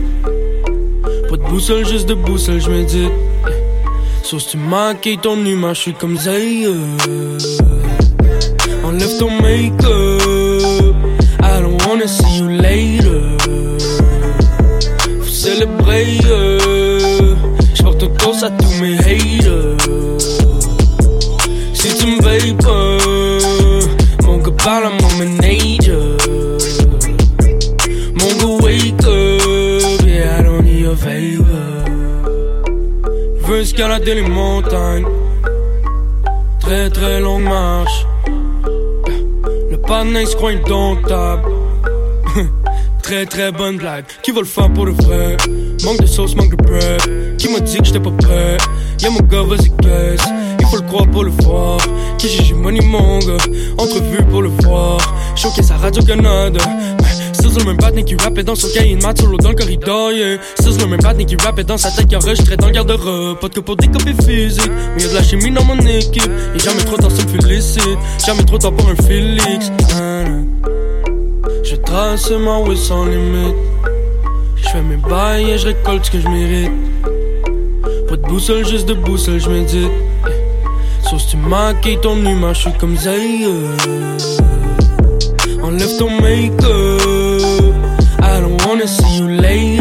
Pas 1.28 1.36
de 1.36 1.42
boussole, 1.42 1.86
juste 1.86 2.08
de 2.08 2.14
boussole, 2.14 2.60
je 2.60 2.70
médite. 2.70 3.12
Sauf 4.22 4.42
si 4.42 4.48
tu 4.50 4.56
maquilles 4.56 5.18
ton 5.18 5.44
humain, 5.44 5.74
je 5.74 5.80
suis 5.80 5.94
comme 5.94 6.16
Zay 6.16 6.66
Enlève 8.84 9.18
ton 9.18 9.30
make-up. 9.42 10.94
I 11.42 11.60
don't 11.60 11.86
wanna 11.86 12.08
see 12.08 12.38
you 12.38 12.48
later. 12.48 13.36
Faut 15.20 15.28
célébrer 15.28 16.18
euh. 16.26 16.37
Mes 18.88 18.96
haters. 18.96 19.78
Me 22.08 22.22
veilles 22.22 22.54
pas 22.54 22.96
Mon 24.24 24.38
gars 24.38 24.50
parle 24.64 24.84
à 24.84 24.90
mon 24.90 25.12
manager. 25.18 26.16
Mon 28.18 28.32
gars 28.38 28.64
wake 28.64 29.04
up 29.04 30.06
Yeah, 30.06 30.38
I 30.38 30.42
don't 30.42 30.62
need 30.64 30.80
your 30.80 30.96
favor. 30.96 31.84
Veux 33.42 33.60
escalader 33.60 34.14
les 34.14 34.28
montagnes. 34.28 35.06
Très 36.60 36.88
très 36.88 37.20
longue 37.20 37.44
marche. 37.44 38.06
Le 39.70 39.76
panneau 39.76 40.24
se 40.24 40.34
croit 40.34 40.52
indomptable. 40.52 41.42
Très 43.02 43.24
très 43.24 43.52
bonne 43.52 43.78
blague. 43.78 44.04
Qui 44.22 44.32
va 44.32 44.40
le 44.40 44.46
faire 44.46 44.70
pour 44.70 44.84
le 44.84 44.92
vrai? 44.92 45.36
Manque 45.82 46.00
de 46.00 46.06
sauce, 46.06 46.34
manque 46.36 46.54
de 46.56 46.62
bread. 46.62 47.36
Qui 47.38 47.50
m'a 47.50 47.60
dit 47.60 47.78
que 47.78 47.84
j'étais 47.84 48.00
pas 48.00 48.10
prêt? 48.10 48.58
Y'a 49.00 49.10
mon 49.10 49.20
gars, 49.20 49.42
vas-y 49.42 49.70
caisse 49.82 50.26
Il 50.60 50.66
faut 50.66 50.76
le 50.76 50.82
croire 50.82 51.06
pour 51.06 51.24
le 51.24 51.30
voir 51.42 51.78
j'ai 52.18 52.52
money 52.52 52.80
mon 52.80 53.18
gars 53.20 53.36
Entrevue 53.78 54.22
pour 54.28 54.42
le 54.42 54.50
voir 54.62 54.98
Choqué 55.36 55.62
sa 55.62 55.76
radio 55.76 56.02
Canada 56.02 56.60
Still 57.32 57.56
le 57.58 57.64
même 57.64 57.76
batnik 57.76 58.06
qui 58.06 58.16
rappait 58.16 58.42
dans 58.42 58.56
son 58.56 58.68
cahier 58.68 58.96
de 58.96 59.02
maths 59.02 59.20
solo 59.20 59.36
dans 59.36 59.50
le 59.50 59.54
corridor, 59.54 60.12
yeah. 60.12 60.38
Still 60.58 60.76
le 60.80 60.86
même 60.86 61.00
batnik 61.00 61.28
qui 61.28 61.36
rappait 61.36 61.62
dans 61.62 61.78
sa 61.78 61.90
tête 61.92 62.08
qui 62.08 62.16
enregistrait 62.16 62.56
dans 62.56 62.66
le 62.66 62.72
garde-robe. 62.72 63.38
Pas 63.38 63.48
que 63.48 63.60
pour 63.60 63.76
des 63.76 63.86
copies 63.86 64.14
physiques, 64.26 64.70
mais 64.96 65.02
y'a 65.02 65.08
de 65.08 65.14
la 65.14 65.22
chimie 65.22 65.52
dans 65.52 65.62
mon 65.64 65.78
équipe. 65.78 66.28
Et 66.54 66.58
jamais 66.58 66.82
trop 66.82 66.96
tard, 66.96 67.12
ça 67.12 67.22
me 67.22 67.40
félicite. 67.40 67.98
Jamais 68.26 68.44
trop 68.44 68.58
tard 68.58 68.72
pour 68.72 68.88
un 68.88 68.96
Félix. 68.96 69.70
Je 71.62 71.76
trace 71.76 72.30
ma 72.32 72.58
way 72.58 72.74
sans 72.74 73.04
limite. 73.04 73.54
Je 74.56 74.68
fais 74.68 74.82
mes 74.82 74.96
bails 74.96 75.50
et 75.50 75.58
je 75.58 75.66
récolte 75.66 76.06
ce 76.06 76.10
que 76.10 76.20
je 76.20 76.28
mérite. 76.28 76.87
Pas 78.08 78.16
de 78.16 78.22
boussole, 78.22 78.66
juste 78.66 78.88
de 78.88 78.94
boussole, 78.94 79.38
je 79.38 79.50
médite. 79.50 79.90
Sauf 81.02 81.20
si 81.20 81.28
tu 81.28 81.36
maquilles 81.36 82.00
ton 82.00 82.16
humain, 82.16 82.52
je 82.54 82.60
suis 82.60 82.72
comme 82.78 82.96
Zay. 82.96 83.44
Enlève 85.62 85.98
ton 85.98 86.10
make-up 86.22 87.74
I 88.22 88.40
don't 88.40 88.64
wanna 88.66 88.86
see 88.86 89.18
you 89.18 89.28
later 89.28 89.77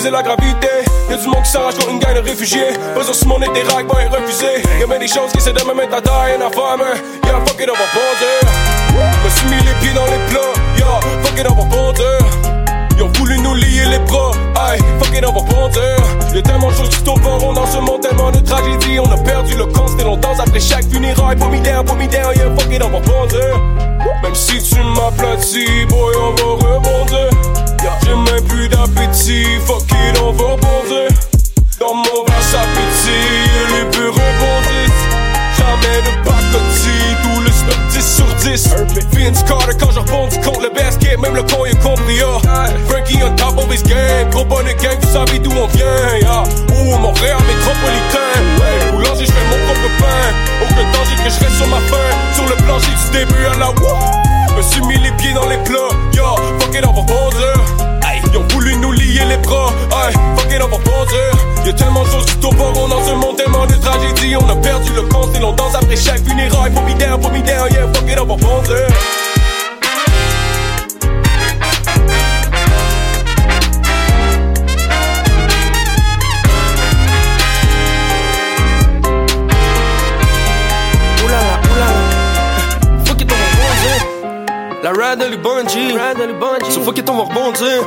Pesais 0.00 0.10
la 0.10 0.22
gravité. 0.22 0.68
Y'a 1.10 1.16
du 1.18 1.26
monde 1.26 1.42
qui 1.42 1.50
s'arrache 1.50 1.74
comme 1.74 1.90
une 1.90 1.98
gang 1.98 2.14
de 2.14 2.20
réfugiés. 2.20 2.72
Besoin 2.96 3.12
sur 3.12 3.26
mon 3.26 3.38
des 3.38 3.46
rags, 3.46 3.86
ben 3.86 4.08
refusé. 4.10 4.62
Y'a 4.78 4.86
bien 4.86 4.98
des 4.98 5.06
choses 5.06 5.30
qui 5.30 5.38
essaient 5.38 5.52
de 5.52 5.62
me 5.62 5.74
mettre 5.74 5.94
à 5.94 6.00
taille, 6.00 6.36
and 6.38 6.46
à 6.46 6.50
femme. 6.50 6.80
Yeah, 7.26 7.40
fuck 7.44 7.60
it, 7.60 7.68
on 7.68 7.74
va 7.74 7.86
bondir. 7.92 8.40
Me 9.22 9.30
suis 9.30 9.46
mis 9.48 9.62
les 9.62 9.74
pieds 9.80 9.92
dans 9.92 10.06
les 10.06 10.18
plats. 10.30 10.54
Yeah, 10.78 11.00
fuck 11.22 11.38
it, 11.38 11.46
on 11.50 11.54
va 11.54 11.64
bondir. 11.64 12.18
Ils 12.96 13.02
ont 13.02 13.12
voulu 13.14 13.38
nous 13.40 13.54
lier 13.54 13.88
les 13.90 13.98
bras, 13.98 14.30
aïe, 14.70 14.80
fuck 15.00 15.14
it, 15.14 15.24
on 15.26 15.32
va 15.32 15.40
bondir. 15.40 16.34
Y'a 16.34 16.42
tellement 16.42 16.70
de 16.70 16.74
choses 16.76 16.88
qui 16.88 17.02
tournent 17.02 17.20
pas 17.20 17.36
rond 17.36 17.52
dans 17.52 17.66
ce 17.66 17.78
monde, 17.78 18.00
tellement 18.00 18.30
de 18.30 18.40
tragédies. 18.40 19.00
On 19.00 19.12
a 19.12 19.18
perdu 19.18 19.54
le 19.54 19.66
compte, 19.66 19.90
c'était 19.90 20.04
longtemps 20.04 20.38
après 20.38 20.60
chaque 20.60 20.84
funéraille. 20.90 21.36
Put 21.36 21.48
me 21.48 21.60
down, 21.60 21.84
put 21.84 21.96
me 21.96 22.06
down, 22.06 22.34
yeah, 22.36 22.48
fuck 22.56 22.72
it, 22.72 22.82
on 22.82 22.88
va 22.88 23.00
bondir. 23.00 23.60
Même 24.22 24.34
si 24.34 24.62
tu 24.62 24.80
m'aplatis, 24.80 25.84
boy, 25.90 26.14
on 26.16 26.30
va 26.30 26.74
rebondir. 26.74 27.28
J'ai 28.04 28.14
même 28.14 28.44
plus 28.48 28.68
d'appétit, 28.68 29.44
fuck 29.66 29.82
it, 29.90 30.18
on 30.20 30.32
va 30.32 30.44
rebondir. 30.52 31.08
Dans 31.78 31.94
mon 31.94 32.24
verre, 32.24 32.42
ça 32.42 32.60
pétille, 32.74 33.74
les 33.74 33.84
bureaux 33.96 34.12
rebondissent. 34.14 35.06
Jamais 35.58 36.00
de 36.02 36.12
pacotille, 36.24 37.16
tout 37.22 37.40
le 37.40 37.50
stock 37.50 37.80
10 37.90 38.16
sur 38.16 38.26
10. 38.36 38.68
Vince 39.12 39.42
Carter 39.44 39.76
quand 39.78 39.90
je 39.92 40.00
rebondis 40.00 40.40
contre 40.40 40.60
le 40.62 40.70
basket, 40.70 41.18
même 41.18 41.34
le 41.34 41.42
con 41.42 41.64
a 41.64 41.74
compris, 41.82 42.20
oh. 42.24 42.40
Frankie 42.88 43.18
on 43.22 43.34
top 43.36 43.58
of 43.58 43.72
his 43.72 43.82
game, 43.82 44.28
gros 44.30 44.44
bonnet 44.44 44.74
gang, 44.82 44.96
vous 45.00 45.12
savez 45.12 45.38
d'où 45.38 45.50
on 45.50 45.66
vient, 45.68 45.86
yeah. 46.20 46.42
Ouh, 46.72 46.98
Montréal 46.98 47.38
métropolitain, 47.46 48.40
ouais. 48.58 48.90
Boulanger, 48.92 49.26
je 49.26 49.32
fais 49.32 49.46
mon 49.50 49.64
propre 49.66 49.90
pain. 49.98 50.32
Aucun 50.62 50.90
danger 50.92 51.16
que 51.24 51.30
je 51.30 51.44
reste 51.44 51.56
sur 51.56 51.66
ma 51.68 51.80
faim. 51.80 51.96
Sur 52.34 52.44
le 52.48 52.56
plancher 52.56 52.92
du 53.04 53.18
début 53.18 53.46
à 53.46 53.58
la 53.58 53.70
wouh. 53.70 54.56
Me 54.56 54.62
suis 54.62 54.82
mis 54.82 54.98
les 54.98 55.12
pieds 55.12 55.32
dans 55.32 55.48
les 55.48 55.58
plats, 55.58 55.94
yo. 56.14 56.36
Fuck 56.58 56.74
it, 56.74 56.84
on 56.86 56.92
va 56.92 57.02
bondir. 57.02 57.89
Voulu 58.60 58.76
nous 58.76 58.92
lier 58.92 59.24
les 59.26 59.38
bras, 59.38 59.72
aïe, 60.04 60.14
fuck 60.36 60.52
it, 60.52 60.60
on 60.62 60.68
va. 60.68 60.76
Y'a 61.64 61.72
tellement 61.72 62.02
de 62.02 62.10
choses 62.10 62.26
qui 62.26 62.36
pas 62.36 62.48
rond 62.48 62.88
dans 62.88 63.02
ce 63.02 63.12
monde, 63.12 63.36
tellement 63.36 63.64
de 63.64 63.72
tragédies. 63.72 64.36
On 64.36 64.48
a 64.50 64.56
perdu 64.56 64.92
le 64.94 65.02
compte 65.02 65.34
et 65.34 65.38
l'on 65.38 65.52
danse 65.52 65.74
après 65.74 65.96
chaque 65.96 66.22
funéraille. 66.28 66.70
Put 66.70 66.82
me 66.82 66.98
down, 66.98 67.20
put 67.20 67.30
me 67.30 67.40
down, 67.40 67.72
yeah, 67.72 67.86
fuck 67.90 68.06
it, 68.06 68.18
on 68.20 68.26
va 68.26 68.36
bondir. 68.36 69.29
La 84.90 85.10
ride, 85.10 85.22
elle 85.24 85.34
est 85.34 85.36
bungee. 85.36 86.72
So 86.72 86.80
fuck 86.80 86.98
it, 86.98 87.08
on 87.08 87.16
va 87.16 87.22
rebondir. 87.22 87.84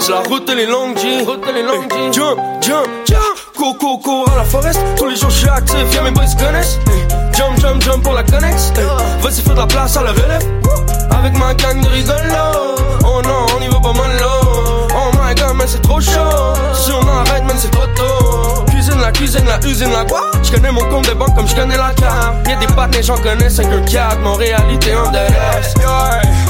C'est 0.00 0.10
la 0.10 0.20
route, 0.20 0.48
elle 0.50 0.58
est 0.60 0.66
longue, 0.66 0.98
G. 0.98 1.18
Hey, 1.18 2.12
Jump, 2.12 2.42
jump, 2.60 2.88
jump. 3.04 3.20
Coco, 3.56 3.98
cours 3.98 4.28
à 4.32 4.38
la 4.38 4.44
forest. 4.44 4.80
Tous 4.96 5.06
les 5.06 5.14
jours, 5.14 5.30
je 5.30 5.36
suis 5.36 5.48
actif. 5.48 5.94
Y'a 5.94 6.02
mes 6.02 6.10
boys 6.10 6.24
connaissent. 6.36 6.80
Hey, 6.88 7.06
Jump, 7.32 7.60
jump, 7.60 7.80
jump 7.82 8.02
pour 8.02 8.14
la 8.14 8.24
connex. 8.24 8.72
Hey, 8.76 8.84
Vas-y, 9.20 9.40
fais 9.42 9.50
de 9.50 9.56
la 9.56 9.66
place 9.66 9.96
à 9.96 10.02
la 10.02 10.10
relève. 10.10 10.42
Avec 11.12 11.38
ma 11.38 11.54
gang 11.54 11.80
de 11.80 11.88
rigolos. 11.88 12.74
Oh 13.04 13.22
non, 13.22 13.46
on 13.56 13.62
y 13.62 13.68
va 13.68 13.80
pas 13.80 13.92
mal 13.92 14.10
low. 14.18 14.88
Oh 14.90 15.10
my 15.22 15.34
god, 15.36 15.54
man, 15.54 15.68
c'est 15.68 15.82
trop 15.82 16.00
chaud. 16.00 16.54
Si 16.74 16.90
on 16.90 17.06
arrête, 17.06 17.44
man, 17.44 17.56
c'est 17.56 17.70
trop 17.70 17.86
tôt. 17.94 18.51
La 19.02 19.10
cuisine, 19.10 19.44
la 19.46 19.58
usine, 19.68 19.90
la 19.90 20.04
quoi? 20.04 20.30
Je 20.44 20.52
connais 20.52 20.70
mon 20.70 20.84
compte 20.84 21.08
de 21.08 21.14
banque 21.14 21.34
comme 21.34 21.48
je 21.48 21.56
connais 21.56 21.76
la 21.76 21.92
carte. 21.92 22.46
Y'a 22.48 22.54
des 22.54 22.68
pattes, 22.68 22.94
les 22.94 23.02
gens 23.02 23.16
connaissent 23.16 23.56
5 23.56 23.66
un 23.66 23.82
4. 23.82 24.20
Mon 24.20 24.34
réalité 24.34 24.94
en 24.94 25.10
DRS. 25.10 25.74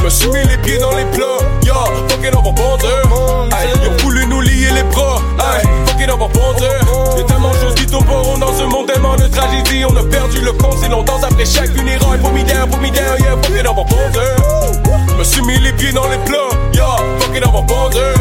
Me 0.04 0.10
suis 0.10 0.28
les 0.30 0.58
pieds 0.58 0.76
dans 0.78 0.94
les 0.94 1.06
plats, 1.06 1.38
yo, 1.64 1.72
fuck 2.08 2.22
it, 2.22 2.34
on 2.36 2.42
va. 2.42 3.56
Aïe, 3.56 3.68
Ils 3.74 3.88
ont 3.88 3.96
voulu 4.02 4.26
nous 4.26 4.42
lier 4.42 4.70
les 4.74 4.82
bras, 4.82 5.22
aïe, 5.38 5.66
fuck 5.86 5.98
it, 5.98 6.10
on 6.12 6.18
va 6.18 6.28
bondir. 6.28 7.16
Y'a 7.16 7.22
tellement 7.24 7.52
de 7.52 7.56
choses 7.56 7.74
qui 7.74 7.86
pas 7.86 7.96
rond 7.98 8.36
dans 8.36 8.52
ce 8.52 8.64
monde, 8.64 8.86
tellement 8.86 9.16
de 9.16 9.28
tragédies. 9.28 9.86
On 9.86 9.96
a 9.96 10.02
perdu 10.02 10.42
le 10.42 10.52
compte, 10.52 10.76
c'est 10.82 10.90
longtemps 10.90 11.20
après 11.22 11.46
chaque 11.46 11.74
funéraille. 11.74 12.20
Put 12.20 12.32
me 12.32 12.44
down, 12.44 12.68
put 12.68 12.80
me 12.80 12.88
yeah, 12.88 13.36
fuck 13.42 13.56
it, 13.56 13.66
on 13.66 13.74
va. 13.74 14.81
Me 15.22 15.24
suis 15.24 15.42
mis 15.42 15.56
les 15.60 15.70
pieds 15.74 15.92
dans 15.92 16.08
les 16.08 16.18
plats, 16.26 16.50
yo, 16.74 16.82
fuck 17.20 17.36
it, 17.36 17.44
on 17.46 17.52
va 17.52 17.60
bondir. 17.60 18.12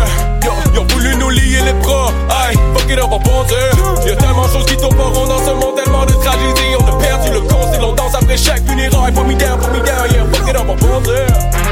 Yo, 0.45 0.51
Ils 0.71 0.77
ont 0.77 0.85
voulu 0.85 1.15
nous 1.15 1.31
lier 1.31 1.57
les 1.65 1.73
bras, 1.81 2.11
aïe, 2.29 2.55
fuck 2.75 2.87
it, 2.91 2.99
on 3.01 3.07
va 3.07 3.17
bondir. 3.17 4.05
Y'a 4.05 4.15
tellement 4.17 4.45
de 4.45 4.51
choses 4.51 4.65
qui 4.67 4.77
tournent 4.77 4.95
pas 4.95 5.05
rond 5.05 5.25
dans 5.25 5.39
ce 5.39 5.49
monde, 5.49 5.83
tellement 5.83 6.05
de 6.05 6.11
tragédies. 6.11 6.75
On 6.79 6.85
a 6.85 6.99
perdu 6.99 7.31
le 7.31 7.41
compte, 7.41 7.69
c'est 7.73 7.81
longtemps 7.81 8.11
après 8.13 8.37
chaque 8.37 8.63
put 8.65 8.75
me 8.75 8.87
down, 8.87 10.11
yeah, 10.11 10.25
fuck 10.31 10.47
it, 10.47 10.55
on 10.55 10.63
va 10.63 10.75
bondir. 10.75 11.70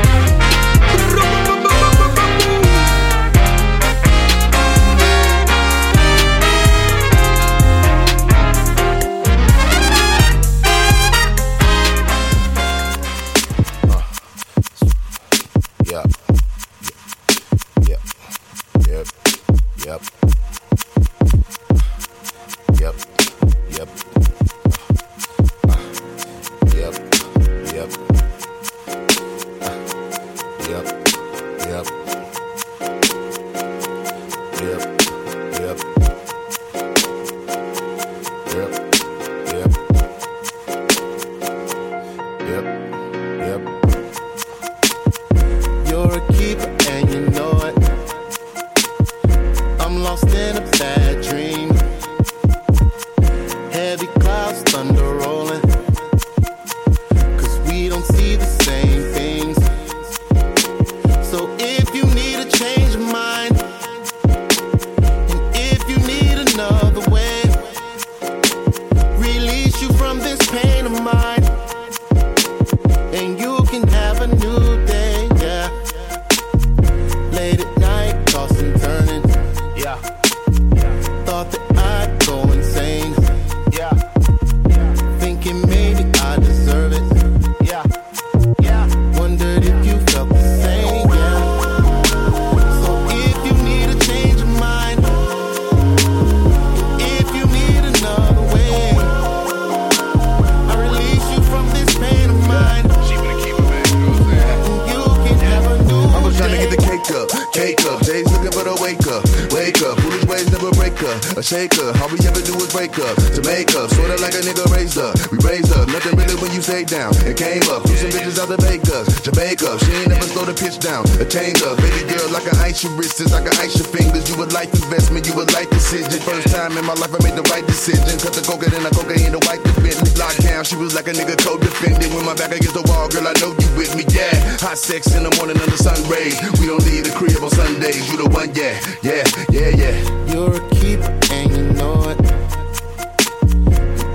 life 124.60 124.74
investment, 124.84 125.26
you 125.26 125.34
a 125.40 125.46
life 125.56 125.70
decision. 125.70 126.20
First 126.20 126.54
time 126.54 126.76
in 126.78 126.84
my 126.84 126.94
life 127.00 127.16
I 127.16 127.20
made 127.24 127.38
the 127.40 127.48
right 127.48 127.66
decision. 127.66 128.20
Cut 128.20 128.36
the 128.36 128.44
coca, 128.44 128.70
then 128.70 128.84
I 128.86 128.92
cocaine 128.92 129.32
the 129.32 129.40
white 129.48 129.64
defendant. 129.64 130.20
Locked 130.20 130.44
down, 130.44 130.66
she 130.68 130.76
was 130.76 130.94
like 130.94 131.08
a 131.08 131.16
nigga 131.16 131.40
co-defendant. 131.40 132.12
With 132.12 132.26
my 132.26 132.36
back 132.36 132.52
against 132.52 132.76
the 132.76 132.84
wall, 132.92 133.08
girl, 133.08 133.24
I 133.24 133.34
know 133.40 133.56
you 133.56 133.70
with 133.80 133.96
me, 133.96 134.04
yeah. 134.12 134.36
Hot 134.60 134.78
sex 134.78 135.16
in 135.16 135.24
the 135.24 135.32
morning 135.40 135.56
under 135.64 135.80
sun 135.80 135.96
rays. 136.12 136.36
We 136.60 136.68
don't 136.68 136.84
leave 136.84 137.08
the 137.08 137.16
crib 137.16 137.40
on 137.40 137.52
Sundays. 137.56 138.04
You 138.12 138.20
the 138.20 138.28
one, 138.36 138.52
yeah, 138.52 138.76
yeah, 139.00 139.24
yeah, 139.48 139.72
yeah. 139.80 139.96
You're 140.28 140.60
a 140.60 140.64
keeper 140.76 141.08
and 141.32 141.48
you 141.56 141.64
know 141.80 142.12
it. 142.12 142.20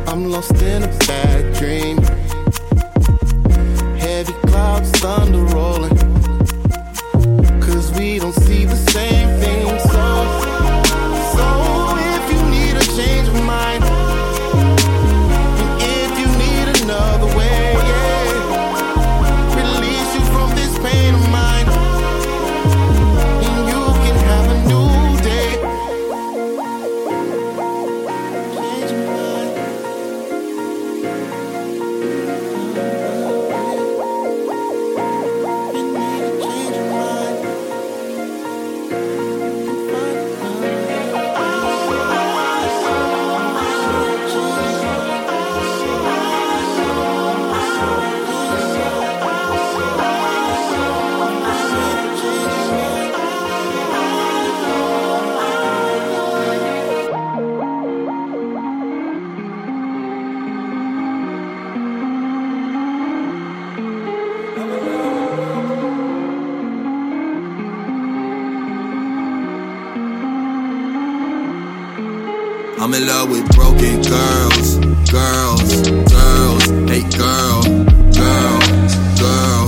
I'm 0.05 0.29
lost 0.29 0.61
in 0.61 0.85
a 0.85 0.93
bad 1.09 1.57
dream. 1.57 1.97
Heavy 3.97 4.37
clouds, 4.45 4.93
thunder 5.01 5.45
rolling. 5.57 5.97
Cause 7.65 7.89
we 7.97 8.21
don't 8.21 8.37
see 8.45 8.67
the 8.67 8.84
girls, 74.09 74.77
girls, 75.11 75.89
girls. 76.11 76.65
Hey, 76.91 77.03
girl, 77.17 77.63
girl, 78.13 78.61
girl, 79.19 79.67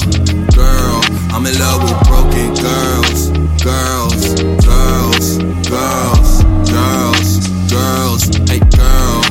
girl. 0.54 1.00
I'm 1.32 1.46
in 1.46 1.58
love 1.58 1.82
with 1.82 1.98
broken 2.08 2.54
girls, 2.54 3.30
girls, 3.62 4.34
girls, 4.64 5.38
girls, 5.68 6.42
girls, 6.70 7.48
girls. 7.70 8.22
Hey, 8.48 8.60
girl. 8.76 9.22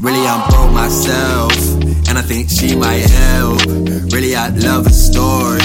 Really, 0.00 0.26
I'm 0.26 0.48
broke 0.50 0.72
myself, 0.72 1.52
and 2.08 2.18
I 2.18 2.22
think 2.22 2.50
she 2.50 2.76
might 2.76 3.06
help. 3.08 3.60
Really, 4.12 4.34
I 4.36 4.48
love 4.48 4.86
a 4.86 4.90
story, 4.90 5.62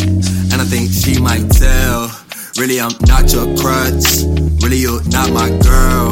and 0.51 0.61
I 0.61 0.65
think 0.65 0.91
she 0.91 1.19
might 1.19 1.49
tell. 1.51 2.26
Really, 2.57 2.81
I'm 2.81 2.93
not 3.05 3.31
your 3.31 3.45
crutch. 3.61 4.25
Really, 4.65 4.77
you're 4.77 5.03
not 5.13 5.29
my 5.31 5.47
girl. 5.61 6.11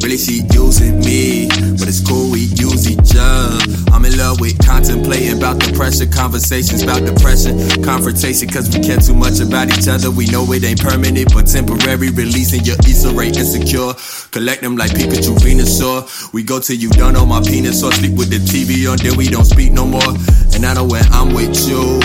Really, 0.00 0.16
she 0.16 0.40
using 0.50 1.00
me, 1.00 1.48
but 1.76 1.86
it's 1.86 2.00
cool, 2.00 2.30
we 2.30 2.48
use 2.56 2.88
each 2.90 3.12
other. 3.12 3.60
I'm 3.92 4.02
in 4.06 4.16
love 4.16 4.40
with 4.40 4.56
contemplating 4.64 5.36
about 5.36 5.60
the 5.60 5.70
pressure, 5.76 6.06
conversations 6.06 6.82
about 6.82 7.04
depression, 7.04 7.60
confrontation, 7.84 8.48
cause 8.48 8.72
we 8.72 8.82
care 8.82 8.96
too 8.96 9.12
much 9.12 9.40
about 9.40 9.68
each 9.68 9.86
other. 9.86 10.10
We 10.10 10.24
know 10.32 10.50
it 10.52 10.64
ain't 10.64 10.80
permanent, 10.80 11.34
but 11.34 11.44
temporary. 11.44 12.08
Releasing 12.08 12.64
your 12.64 12.76
Issa 12.88 13.12
Rae 13.12 13.28
insecure. 13.28 13.92
Collect 14.32 14.62
them 14.62 14.78
like 14.78 14.92
Pikachu 14.92 15.36
Venusaur. 15.44 16.08
We 16.32 16.42
go 16.42 16.58
till 16.58 16.76
you 16.76 16.88
done 16.88 17.16
on 17.16 17.28
my 17.28 17.42
penis 17.42 17.84
or 17.84 17.92
sleep 17.92 18.16
with 18.16 18.30
the 18.30 18.40
TV 18.40 18.90
on, 18.90 18.96
then 18.96 19.18
we 19.18 19.28
don't 19.28 19.44
speak 19.44 19.72
no 19.72 19.84
more. 19.84 20.16
And 20.56 20.64
I 20.64 20.72
know 20.72 20.88
when 20.88 21.04
I'm 21.12 21.34
with 21.34 21.68
you, 21.68 22.00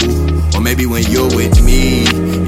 or 0.55 0.61
maybe 0.61 0.85
when 0.85 1.03
you're 1.07 1.31
with 1.31 1.63
me, 1.63 2.03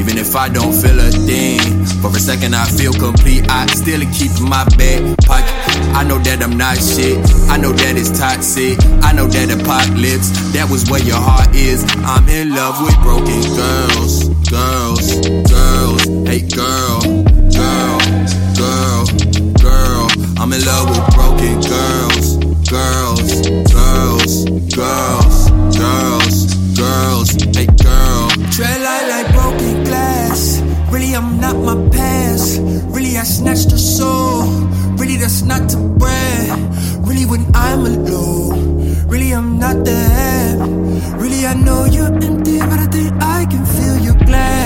even 0.09 0.25
if 0.25 0.35
I 0.35 0.49
don't 0.49 0.73
feel 0.73 0.99
a 0.99 1.11
thing. 1.11 1.59
For 2.01 2.09
a 2.09 2.19
second 2.19 2.55
I 2.55 2.65
feel 2.65 2.93
complete, 2.93 3.45
I 3.47 3.67
still 3.67 4.01
keep 4.11 4.31
my 4.41 4.65
back 4.77 5.01
pocket. 5.25 5.53
I 5.93 6.03
know 6.03 6.17
that 6.19 6.41
I'm 6.41 6.57
not 6.57 6.77
shit, 6.77 7.17
I 7.49 7.57
know 7.57 7.71
that 7.71 7.95
it's 7.95 8.17
toxic, 8.17 8.79
I 9.03 9.13
know 9.13 9.27
that 9.27 9.51
apocalypse, 9.53 10.29
that 10.53 10.67
was 10.69 10.89
where 10.89 11.03
your 11.03 11.21
heart 11.21 11.53
is. 11.53 11.85
I'm 12.05 12.27
in 12.29 12.55
love 12.55 12.81
with 12.81 12.97
broken 13.05 13.41
girls, 13.53 14.29
girls, 14.49 15.05
girls, 15.45 16.01
hey 16.25 16.41
girl, 16.41 17.01
girl, 17.53 17.99
girl, 18.57 19.05
girl. 19.61 20.07
I'm 20.41 20.49
in 20.53 20.65
love 20.65 20.89
with 20.89 21.05
broken 21.13 21.61
girls, 21.61 22.37
girls, 22.65 23.45
girls, 23.69 24.33
girls, 24.73 25.37
girls, 25.77 26.37
girls, 26.73 27.29
hey 27.53 27.67
girl. 27.77 28.08
I'm 31.19 31.37
not 31.41 31.57
my 31.57 31.75
past. 31.89 32.61
Really, 32.95 33.17
I 33.17 33.23
snatched 33.23 33.71
her 33.71 33.77
soul. 33.77 34.43
Really, 34.95 35.17
that's 35.17 35.41
not 35.41 35.69
to 35.71 35.77
brag. 35.99 36.57
Really, 37.05 37.25
when 37.25 37.45
I'm 37.53 37.81
alone. 37.85 39.05
Really, 39.05 39.33
I'm 39.33 39.59
not 39.59 39.83
that. 39.83 40.57
Really, 41.19 41.45
I 41.45 41.55
know 41.55 41.83
you're 41.83 42.13
empty, 42.23 42.59
but 42.59 42.79
I 42.79 42.87
think 42.87 43.11
I 43.21 43.45
can 43.51 43.65
feel 43.65 43.97
your 43.97 44.15
glass. 44.25 44.58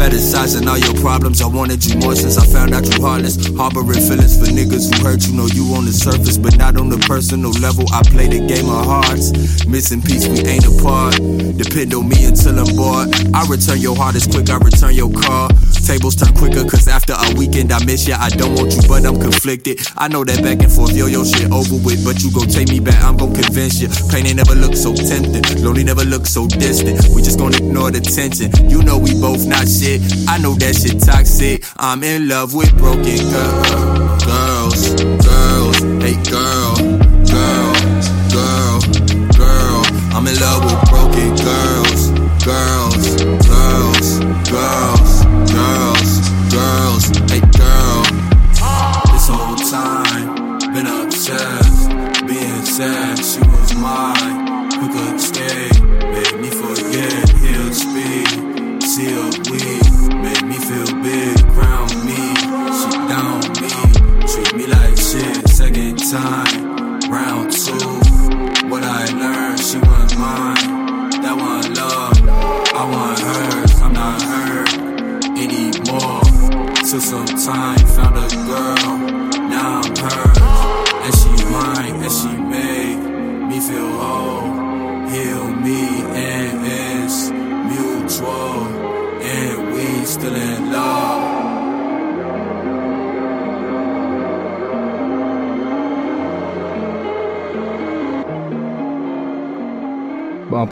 Fetishizing 0.00 0.66
all 0.66 0.78
your 0.78 0.94
problems, 0.94 1.42
I 1.42 1.46
wanted 1.46 1.84
you 1.84 1.94
more 1.98 2.14
since 2.14 2.38
I 2.38 2.46
found 2.46 2.72
out 2.72 2.88
you 2.88 3.04
heartless. 3.04 3.36
Harboring 3.52 4.00
feelings 4.00 4.32
for 4.40 4.48
niggas 4.48 4.88
who 4.88 5.04
hurt 5.04 5.28
you, 5.28 5.36
know 5.36 5.44
you 5.44 5.76
on 5.76 5.84
the 5.84 5.92
surface, 5.92 6.38
but 6.38 6.56
not 6.56 6.80
on 6.80 6.88
the 6.88 6.96
personal 7.04 7.52
level. 7.60 7.84
I 7.92 8.00
play 8.08 8.26
the 8.26 8.40
game 8.40 8.72
of 8.72 8.80
hearts. 8.80 9.36
Missing 9.68 10.00
piece, 10.00 10.24
we 10.26 10.40
ain't 10.48 10.64
apart. 10.64 11.20
Depend 11.60 11.92
on 11.92 12.08
me 12.08 12.24
until 12.24 12.56
I'm 12.64 12.72
bored. 12.72 13.12
I 13.36 13.44
return 13.44 13.76
your 13.76 13.94
heart 13.94 14.16
as 14.16 14.24
quick, 14.24 14.48
I 14.48 14.56
return 14.56 14.96
your 14.96 15.12
call. 15.12 15.52
Tables 15.84 16.16
turn 16.16 16.32
quicker, 16.32 16.64
cause 16.64 16.88
after 16.88 17.12
a 17.12 17.36
weekend 17.36 17.68
I 17.68 17.84
miss 17.84 18.08
ya. 18.08 18.16
I 18.16 18.32
don't 18.32 18.56
want 18.56 18.72
you, 18.72 18.80
but 18.88 19.04
I'm 19.04 19.20
conflicted. 19.20 19.84
I 20.00 20.08
know 20.08 20.24
that 20.24 20.40
back 20.40 20.64
and 20.64 20.72
forth, 20.72 20.96
yo, 20.96 21.12
yo, 21.12 21.28
shit 21.28 21.52
over 21.52 21.76
with, 21.76 22.00
but 22.08 22.24
you 22.24 22.32
gon' 22.32 22.48
take 22.48 22.72
me 22.72 22.80
back, 22.80 23.04
I'm 23.04 23.20
gon' 23.20 23.36
convince 23.36 23.76
you. 23.84 23.92
Pain 24.08 24.24
ain't 24.24 24.40
never 24.40 24.56
looked 24.56 24.80
so 24.80 24.96
tempting, 24.96 25.44
lonely 25.60 25.84
never 25.84 26.08
looked 26.08 26.32
so 26.32 26.48
distant. 26.48 27.04
We 27.12 27.20
just 27.20 27.36
gon' 27.36 27.52
ignore 27.52 27.92
the 27.92 28.00
tension. 28.00 28.48
You 28.64 28.80
know 28.80 28.96
we 28.96 29.12
both 29.20 29.44
not 29.44 29.68
shit. 29.68 29.89
I 30.28 30.38
know 30.38 30.54
that 30.54 30.76
shit 30.76 31.02
toxic. 31.02 31.64
I'm 31.76 32.04
in 32.04 32.28
love 32.28 32.54
with 32.54 32.76
broken 32.78 33.18
girls, 33.30 34.24
girls, 34.24 35.26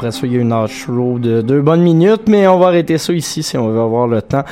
après 0.09 0.21
ça, 0.21 0.27
il 0.27 0.33
y 0.33 0.37
a 0.37 0.41
une 0.41 0.53
outro 0.53 1.19
de 1.19 1.43
deux 1.43 1.61
bonnes 1.61 1.83
minutes, 1.83 2.29
mais 2.29 2.47
on 2.49 2.59
va 2.59 2.69
arrêter 2.69 2.99
ça 2.99 3.13
ici 3.13 3.43
si 3.43 3.57
on 3.57 3.69
veut 3.69 3.81
avoir 3.81 4.07
le 4.07 4.23
temps 4.23 4.45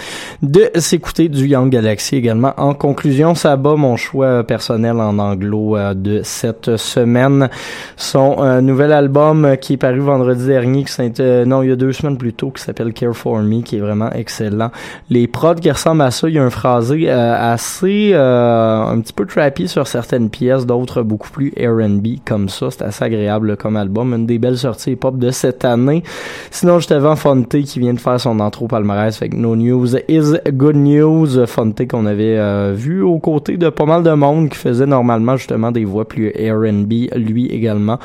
de 0.43 0.71
s'écouter 0.77 1.29
du 1.29 1.47
Young 1.47 1.71
Galaxy 1.71 2.17
également. 2.17 2.53
En 2.57 2.75
conclusion, 2.75 3.35
ça 3.35 3.57
bat 3.57 3.77
mon 3.77 3.97
choix 3.97 4.45
personnel 4.45 5.01
en 5.01 5.19
anglo 5.19 5.77
euh, 5.77 5.95
de 5.95 6.21
cette 6.25 6.77
semaine. 6.77 7.49
Son 7.97 8.37
euh, 8.41 8.61
nouvel 8.61 8.93
album 8.93 9.45
euh, 9.45 9.57
qui 9.57 9.75
est 9.75 9.77
paru 9.77 10.01
vendredi 10.01 10.47
dernier, 10.47 10.85
qui 10.85 10.93
euh, 11.21 11.45
non, 11.45 11.63
il 11.63 11.69
y 11.69 11.73
a 11.73 11.77
deux 11.77 11.93
semaines 11.93 12.17
plus 12.17 12.33
tôt, 12.33 12.51
qui 12.51 12.63
s'appelle 12.63 12.93
Care 12.93 13.15
For 13.15 13.39
Me, 13.43 13.63
qui 13.63 13.77
est 13.77 13.81
vraiment 13.81 14.11
excellent. 14.13 14.71
Les 15.11 15.27
prods 15.27 15.55
qui 15.55 15.71
ressemblent 15.71 16.03
à 16.03 16.11
ça, 16.11 16.29
il 16.29 16.35
y 16.35 16.39
a 16.39 16.45
un 16.45 16.51
phrasé 16.51 17.05
euh, 17.09 17.53
assez, 17.55 18.11
euh, 18.13 18.85
un 18.85 19.01
petit 19.01 19.13
peu 19.13 19.27
trappy 19.27 19.69
sur 19.69 19.87
certaines 19.87 20.31
pièces, 20.31 20.67
d'autres 20.67 21.03
beaucoup 21.03 21.31
plus 21.31 21.53
R&B 21.59 22.19
comme 22.25 22.49
ça. 22.49 22.71
C'est 22.71 22.83
assez 22.83 23.05
agréable 23.05 23.57
comme 23.57 23.77
album. 23.77 24.15
Une 24.15 24.27
des 24.27 24.39
belles 24.39 24.59
sorties 24.59 24.97
pop 24.97 25.19
de 25.19 25.31
cette 25.31 25.65
année. 25.65 26.03
Sinon, 26.51 26.79
juste 26.79 26.93
avant 26.93 27.17
Fonte 27.17 27.49
qui 27.49 27.79
vient 27.79 27.95
de 27.95 28.01
faire 28.01 28.21
son 28.21 28.41
intro 28.41 28.67
palmarès 28.67 29.17
avec 29.21 29.35
No 29.35 29.57
News 29.57 29.97
is 30.09 30.26
Good 30.49 30.77
News. 30.77 31.47
Fonte 31.47 31.87
qu'on 31.89 32.07
avait 32.07 32.39
euh, 32.39 32.73
vu 32.75 33.03
aux 33.03 33.19
côtés 33.19 33.57
de 33.57 33.69
pas 33.69 33.85
mal 33.85 34.03
de 34.03 34.13
monde 34.13 34.49
qui 34.49 34.57
faisait 34.57 34.87
normalement 34.87 35.37
justement 35.37 35.71
des 35.71 35.85
voix 35.85 36.07
plus 36.07 36.29
R&B, 36.31 37.15
lui 37.17 37.47
également 37.47 37.99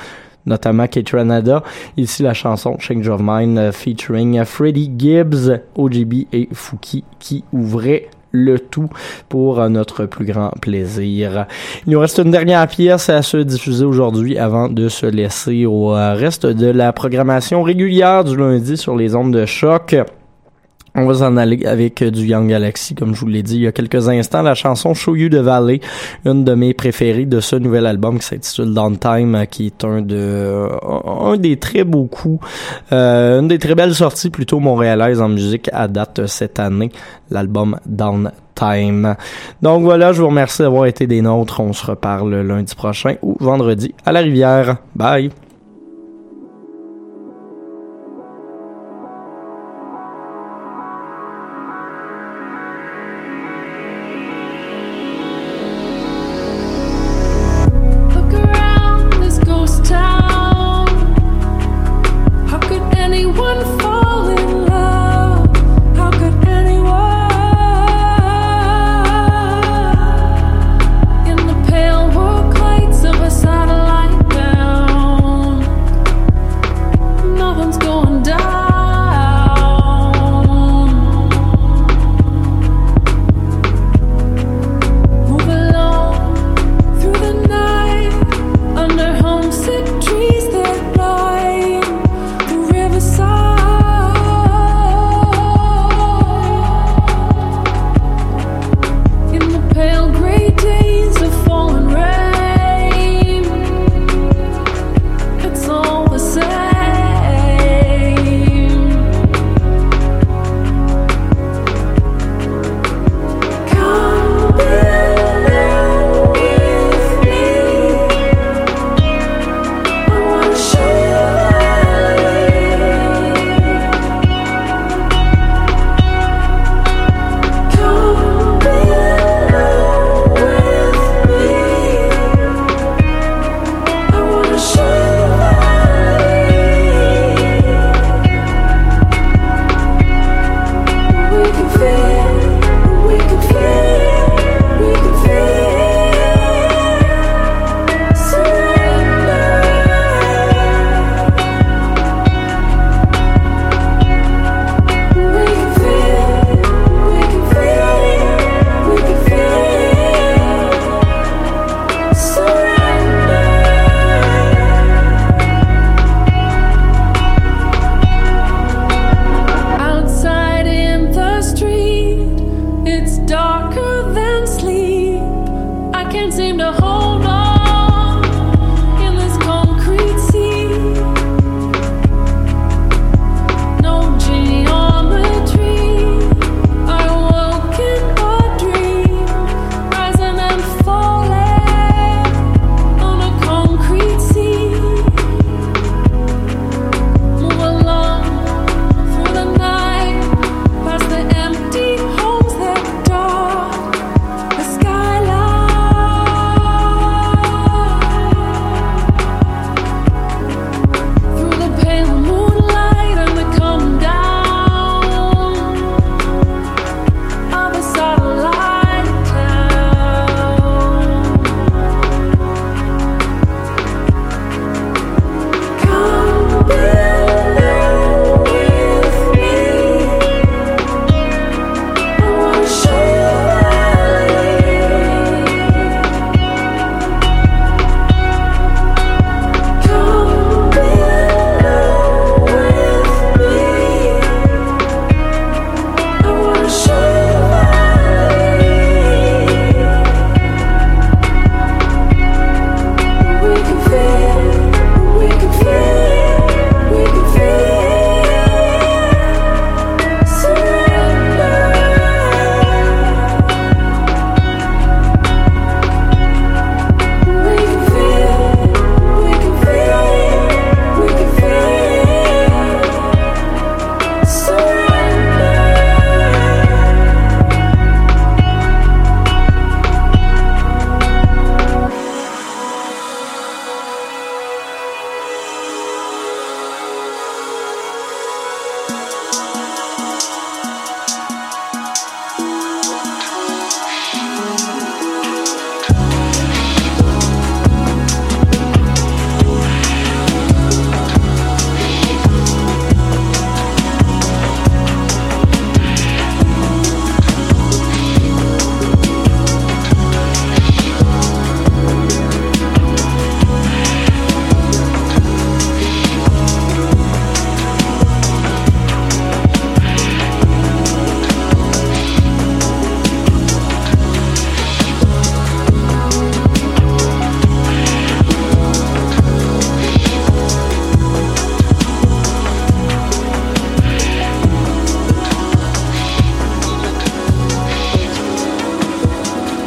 notamment 0.46 0.88
Kate 0.88 1.12
Ranada. 1.12 1.64
Ici, 1.98 2.24
la 2.24 2.34
chanson 2.34 2.78
Change 2.80 3.08
of 3.10 3.22
Mind 3.24 3.58
euh, 3.58 3.72
featuring 3.72 4.44
Freddie 4.44 4.92
Gibbs, 4.98 5.62
OGB 5.76 6.26
et 6.34 6.50
Fouki 6.52 7.04
qui 7.20 7.44
ouvrait 7.54 8.10
le 8.32 8.60
tout 8.60 8.90
pour 9.30 9.60
euh, 9.60 9.70
notre 9.70 10.06
plus 10.06 10.26
grand 10.26 10.50
plaisir. 10.62 11.46
Il 11.86 11.94
nous 11.94 12.00
reste 12.00 12.20
une 12.20 12.32
dernière 12.32 12.68
pièce 12.68 13.10
à 13.10 13.22
se 13.22 13.38
diffuser 13.38 13.86
aujourd'hui 13.86 14.38
avant 14.38 14.70
de 14.70 14.90
se 14.90 15.06
laisser 15.06 15.66
au 15.66 15.90
reste 15.90 16.46
de 16.46 16.68
la 16.68 16.94
programmation 16.94 17.62
régulière 17.62 18.24
du 18.24 18.36
lundi 18.36 18.78
sur 18.78 18.96
les 18.96 19.16
ondes 19.16 19.34
de 19.34 19.46
choc. 19.46 19.96
On 20.94 21.06
va 21.06 21.14
s'en 21.14 21.38
aller 21.38 21.66
avec 21.66 22.04
du 22.04 22.26
Young 22.26 22.50
Galaxy, 22.50 22.96
comme 22.96 23.16
je 23.16 23.22
vous 23.22 23.28
l'ai 23.28 23.44
dit 23.44 23.56
il 23.56 23.62
y 23.62 23.68
a 23.68 23.72
quelques 23.72 24.10
instants, 24.10 24.42
la 24.42 24.56
chanson 24.56 24.94
Show 24.94 25.16
You 25.16 25.30
the 25.30 25.36
Valley, 25.36 25.80
une 26.26 26.44
de 26.44 26.54
mes 26.54 26.74
préférées 26.74 27.26
de 27.26 27.40
ce 27.40 27.56
nouvel 27.56 27.86
album 27.86 28.20
qui 28.20 28.26
s'intitule 28.26 28.74
Downtime, 28.74 29.36
euh, 29.36 29.46
qui 29.46 29.68
est 29.68 29.86
un 29.86 30.02
de 30.02 30.68
un 31.08 31.38
des 31.38 31.56
très 31.56 31.86
beaux 31.86 32.08
coups, 32.08 32.46
euh, 32.92 33.40
une 33.40 33.48
des 33.48 33.58
très 33.58 33.74
belles 33.74 33.96
sorties 33.96 34.30
plutôt 34.30 34.60
montréalaises 34.60 35.22
en 35.22 35.30
musique 35.30 35.70
à 35.72 35.88
date 35.88 36.26
cette 36.28 36.60
année, 36.60 36.92
l'album 37.30 37.80
Downtime. 37.86 39.16
Donc 39.62 39.84
voilà, 39.84 40.12
je 40.12 40.22
vous 40.22 40.28
remercie 40.28 40.62
d'avoir 40.62 40.88
été 40.88 41.08
des 41.08 41.22
nôtres. 41.22 41.62
On 41.62 41.72
se 41.72 41.86
reparle 41.86 42.42
lundi 42.42 42.76
prochain 42.76 43.16
ou 43.22 43.38
vendredi 43.40 43.96
à 44.06 44.12
la 44.12 44.20
rivière. 44.20 44.76
Bye! 44.94 45.32